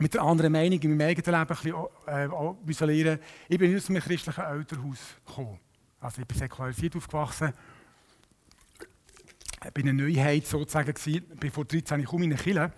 mit 0.00 0.12
der 0.12 0.20
anderen 0.20 0.52
Meinung 0.52 0.78
in 0.78 0.96
meinem 0.98 1.08
eigenen 1.08 1.40
Leben 1.40 1.86
ein 2.06 2.56
bisschen 2.66 2.88
äh, 2.90 2.92
lernen. 2.92 3.20
Ich 3.48 3.58
bin 3.58 3.74
aus 3.74 3.88
einem 3.88 4.02
christlichen 4.02 4.44
Elternhaus 4.44 4.98
gekommen. 5.26 5.58
Also 5.98 6.20
ich 6.20 6.28
bin 6.28 6.36
säkularisiert 6.36 6.94
aufgewachsen. 6.94 7.54
Ich 9.64 9.72
bin 9.72 9.88
eine 9.88 10.02
Neuheit 10.02 10.46
sozusagen 10.46 10.92
gewesen. 10.92 11.24
Ich 11.32 11.40
bin 11.40 11.50
vor 11.50 11.64
13 11.64 12.02
Jahren 12.02 12.22
in 12.22 12.32
eine 12.32 12.42
Kirche. 12.42 12.72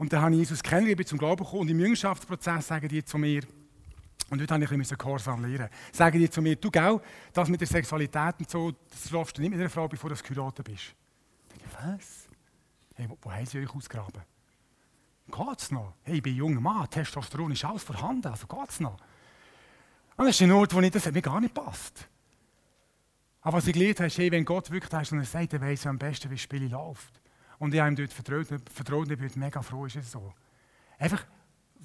Und 0.00 0.14
dann 0.14 0.22
habe 0.22 0.32
ich 0.32 0.38
Jesus 0.38 0.62
kennengelernt, 0.62 0.96
bin 0.96 1.06
zum 1.06 1.18
Glauben 1.18 1.44
gekommen. 1.44 1.60
Und 1.60 1.68
im 1.68 1.78
Jüngerschaftsprozess 1.78 2.68
sagen 2.68 2.88
die 2.88 3.04
zu 3.04 3.18
mir, 3.18 3.42
und 4.30 4.40
heute 4.40 4.54
habe 4.54 4.64
ich 4.64 4.70
ein 4.70 4.78
bisschen 4.78 4.96
Gehorsam 4.96 5.44
lernen. 5.44 5.68
Sagen 5.92 6.18
die 6.18 6.30
zu 6.30 6.40
mir, 6.40 6.56
du, 6.56 6.70
gell, 6.70 6.98
das 7.34 7.50
mit 7.50 7.60
der 7.60 7.68
Sexualität 7.68 8.36
und 8.38 8.48
so, 8.48 8.72
das 8.88 9.10
schaffst 9.10 9.36
du 9.36 9.42
nicht 9.42 9.50
mit 9.50 9.60
einer 9.60 9.68
Frau, 9.68 9.86
bevor 9.88 10.08
du 10.08 10.16
geheiratet 10.16 10.64
bist. 10.64 10.94
Ich 11.52 11.58
denke, 11.58 11.98
was? 11.98 12.28
Hey, 12.94 13.10
wo, 13.10 13.18
wo 13.20 13.30
haben 13.30 13.44
sie 13.44 13.58
euch 13.58 13.74
ausgraben? 13.74 14.22
Geht's 15.30 15.70
noch? 15.70 15.92
Hey, 16.02 16.16
ich 16.16 16.22
bin 16.22 16.32
ein 16.32 16.38
junger 16.38 16.60
Mann, 16.62 16.88
Testosteron 16.88 17.52
ist 17.52 17.62
alles 17.66 17.82
vorhanden, 17.84 18.28
also 18.28 18.46
geht's 18.46 18.80
noch? 18.80 18.96
Und 20.16 20.24
das 20.24 20.28
ist 20.28 20.40
ein 20.40 20.52
Ort, 20.52 20.72
wo 20.72 20.80
ich, 20.80 20.90
das 20.90 21.04
hat 21.04 21.12
mir 21.12 21.20
gar 21.20 21.42
nicht 21.42 21.52
passt. 21.52 22.08
Aber 23.42 23.58
was 23.58 23.66
ich 23.66 23.74
gelernt 23.74 23.98
habe, 23.98 24.06
ist, 24.06 24.16
hey, 24.16 24.32
wenn 24.32 24.46
Gott 24.46 24.70
wirklich 24.70 24.88
da 24.88 25.02
ist 25.02 25.12
und 25.12 25.18
er 25.18 25.26
sagt, 25.26 25.52
dann 25.52 25.60
weiss 25.60 25.86
am 25.86 25.98
besten, 25.98 26.30
wie 26.30 26.36
das 26.36 26.42
Spiel 26.42 26.70
läuft. 26.70 27.19
Und 27.60 27.74
ich 27.74 27.80
habe 27.80 27.90
ihm 27.90 27.96
dort 27.96 28.12
vertraut, 28.12 28.46
vertraut 28.72 29.06
und 29.06 29.12
ich 29.12 29.18
bin 29.18 29.30
mega 29.36 29.60
froh, 29.60 29.84
ist 29.84 29.96
es 29.96 30.10
so. 30.10 30.32
Einfach 30.98 31.26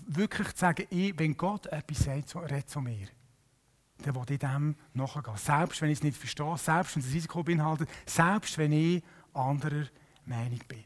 wirklich 0.08 0.48
zu 0.54 0.60
sagen, 0.60 0.88
ich, 0.90 1.20
wenn 1.20 1.36
Gott 1.36 1.66
etwas 1.68 2.00
sagt, 2.00 2.30
so, 2.30 2.40
redet 2.40 2.70
zu 2.70 2.80
mir, 2.80 3.08
dann 3.98 4.16
will 4.16 4.24
ich 4.30 4.40
dem 4.40 4.76
nachgehen. 4.94 5.36
Selbst 5.36 5.82
wenn 5.82 5.90
ich 5.90 6.00
es 6.00 6.04
nicht 6.04 6.18
verstehe, 6.18 6.58
selbst 6.58 6.96
wenn 6.96 7.04
es 7.04 7.10
ein 7.10 7.14
Risiko 7.14 7.44
beinhaltet, 7.44 7.90
selbst 8.06 8.58
wenn 8.58 8.72
ich 8.72 9.04
anderer 9.34 9.86
Meinung 10.26 10.62
bin. 10.66 10.86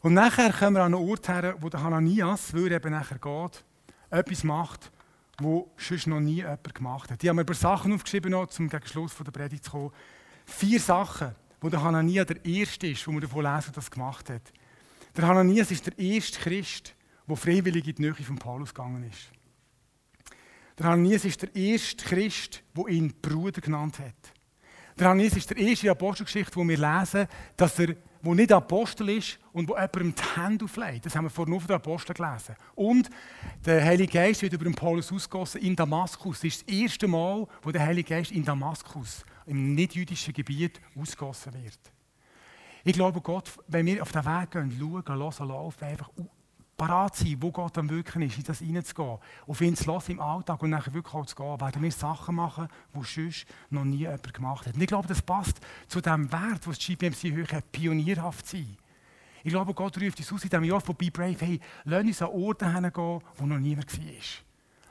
Und 0.00 0.14
nachher 0.14 0.52
kommen 0.52 0.74
wir 0.74 0.82
an 0.82 0.94
einen 0.94 1.08
Ort 1.08 1.28
her, 1.28 1.54
wo 1.60 1.68
der 1.68 1.80
Hananias, 1.80 2.52
weil 2.52 2.72
er 2.72 2.78
eben 2.78 2.90
nachher 2.90 3.18
geht, 3.18 3.64
etwas 4.10 4.42
macht, 4.42 4.90
wo 5.38 5.70
sonst 5.76 6.08
noch 6.08 6.18
nie 6.18 6.38
jemand 6.38 6.74
gemacht 6.74 7.10
hat. 7.12 7.22
Die 7.22 7.28
haben 7.28 7.36
mir 7.36 7.42
ein 7.42 7.46
paar 7.46 7.54
Sachen 7.54 7.92
aufgeschrieben, 7.92 8.34
um 8.34 8.48
gegen 8.48 8.86
Schluss 8.86 9.14
der 9.14 9.30
Predigt 9.30 9.64
zu 9.64 9.70
kommen. 9.70 9.92
Vier 10.44 10.80
Sachen, 10.80 11.36
wo 11.60 11.68
der 11.68 11.82
Hananias 11.82 12.26
der 12.26 12.44
Erste 12.44 12.88
ist, 12.88 13.06
wo 13.06 13.12
wir 13.12 13.20
davon 13.20 13.44
lesen, 13.44 13.72
das 13.74 13.90
gemacht 13.90 14.30
hat. 14.30 14.52
Der 15.16 15.26
Hananias 15.26 15.70
ist 15.70 15.86
der 15.86 15.98
erste 15.98 16.38
Christ, 16.38 16.94
der 17.26 17.36
freiwillig 17.36 17.86
in 17.88 17.94
die 17.94 18.02
Nähe 18.02 18.14
von 18.14 18.36
Paulus 18.36 18.74
gegangen 18.74 19.04
ist. 19.04 19.30
Der 20.78 20.86
Hananias 20.86 21.24
ist 21.24 21.42
der 21.42 21.54
erste 21.54 22.04
Christ, 22.04 22.62
der 22.76 22.86
ihn 22.86 23.12
Bruder 23.20 23.60
genannt 23.60 23.98
hat. 23.98 24.32
Der 24.98 25.08
Hananias 25.08 25.36
ist 25.36 25.50
der 25.50 25.58
erste 25.58 25.86
in 25.86 25.92
Apostelgeschichte, 25.92 26.56
wo 26.56 26.66
wir 26.66 26.78
lesen, 26.78 27.26
dass 27.56 27.78
er 27.78 27.96
wo 28.22 28.34
nicht 28.34 28.52
Apostel 28.52 29.08
ist 29.10 29.38
und 29.52 29.68
wo 29.68 29.74
jemandem 29.74 30.14
die 30.14 30.40
Hände 30.40 30.64
auflegt. 30.64 31.06
Das 31.06 31.16
haben 31.16 31.24
wir 31.24 31.30
vorhin 31.30 31.52
nur 31.52 31.60
von 31.60 31.68
den 31.68 31.76
Aposteln 31.76 32.14
gelesen. 32.14 32.54
Und 32.74 33.08
der 33.64 33.84
Heilige 33.84 34.12
Geist 34.12 34.42
wird 34.42 34.52
über 34.52 34.64
den 34.64 34.74
Paulus 34.74 35.12
ausgegossen 35.12 35.60
in 35.62 35.74
Damaskus. 35.74 36.40
Das 36.40 36.44
ist 36.44 36.68
das 36.68 36.74
erste 36.74 37.08
Mal, 37.08 37.46
wo 37.62 37.70
der 37.70 37.82
Heilige 37.82 38.10
Geist 38.10 38.30
in 38.30 38.44
Damaskus, 38.44 39.24
im 39.50 39.74
nicht-jüdischen 39.74 40.32
Gebiet, 40.32 40.80
ausgegossen 40.96 41.52
wird. 41.54 41.78
Ich 42.84 42.94
glaube, 42.94 43.20
Gott, 43.20 43.50
wenn 43.66 43.84
wir 43.84 44.00
auf 44.00 44.12
den 44.12 44.24
Weg 44.24 44.52
gehen, 44.52 44.76
schauen, 44.78 45.18
hören, 45.18 45.48
laufen, 45.48 45.84
einfach 45.84 46.10
parat 46.76 47.16
sein, 47.16 47.36
wo 47.40 47.50
Gott 47.50 47.76
am 47.76 47.90
Wirken 47.90 48.22
ist, 48.22 48.38
in 48.38 48.44
das 48.44 48.60
hineinzugehen, 48.60 49.18
auf 49.46 49.60
ihn 49.60 49.76
zu 49.76 49.90
lassen 49.90 50.12
im 50.12 50.20
Alltag 50.20 50.62
und 50.62 50.70
nachher 50.70 50.94
wirklich 50.94 51.12
auch 51.12 51.26
zu 51.26 51.34
gehen, 51.34 51.60
werden 51.60 51.82
wir 51.82 51.92
Sachen 51.92 52.36
machen, 52.36 52.68
die 52.94 53.04
sonst 53.04 53.46
noch 53.68 53.84
nie 53.84 53.98
jemand 53.98 54.32
gemacht 54.32 54.66
hat. 54.66 54.74
Und 54.74 54.80
ich 54.80 54.86
glaube, 54.86 55.08
das 55.08 55.20
passt 55.20 55.60
zu 55.88 56.00
dem 56.00 56.32
Wert, 56.32 56.66
was 56.66 56.78
die 56.78 56.96
GPMC 56.96 57.36
hoch 57.36 57.52
hat, 57.52 57.72
pionierhaft 57.72 58.46
sein. 58.46 58.78
Ich 59.42 59.50
glaube, 59.50 59.74
Gott 59.74 60.00
ruft 60.00 60.18
uns 60.18 60.32
aus 60.32 60.44
in 60.44 60.48
diesem 60.48 60.64
Jahr 60.64 60.80
von 60.80 60.94
Be 60.94 61.10
Brave, 61.10 61.36
hey, 61.40 61.60
lass 61.84 62.04
uns 62.04 62.22
an 62.22 62.28
Orte 62.28 62.72
hingehen, 62.72 63.20
wo 63.36 63.46
noch 63.46 63.58
niemand 63.58 63.98
war. 63.98 64.14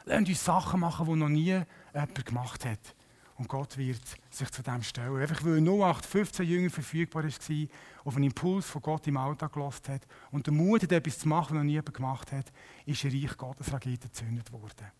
Lass 0.05 0.27
uns 0.27 0.45
Sachen 0.45 0.79
machen, 0.81 1.07
die 1.07 1.15
noch 1.15 1.29
nie 1.29 1.61
jemand 1.93 2.25
gemacht 2.25 2.65
hat. 2.65 2.95
Und 3.39 3.47
Gott 3.47 3.77
wird 3.77 4.01
sich 4.29 4.51
zu 4.51 4.61
dem 4.61 4.83
stellen. 4.83 5.15
Einfach 5.15 5.45
weil 5.45 5.61
0815 5.61 6.45
Jünger 6.45 6.69
verfügbar 6.69 7.23
war, 7.23 7.67
auf 8.03 8.15
einen 8.15 8.25
Impuls 8.25 8.65
von 8.65 8.81
Gott 8.81 9.07
im 9.07 9.15
Alltag 9.15 9.53
gelassen 9.53 9.93
hat 9.93 10.01
und 10.29 10.45
der 10.45 10.53
Mut 10.53 10.83
etwas 10.83 11.19
zu 11.19 11.27
machen, 11.29 11.55
was 11.55 11.63
noch 11.63 11.63
nie 11.63 11.81
gemacht 11.81 12.33
hat, 12.33 12.51
ist 12.85 13.05
ein 13.05 13.11
Reich 13.11 13.37
Gottes 13.37 13.71
Rakete 13.71 14.09
gezündet 14.09 14.51
worden. 14.51 14.91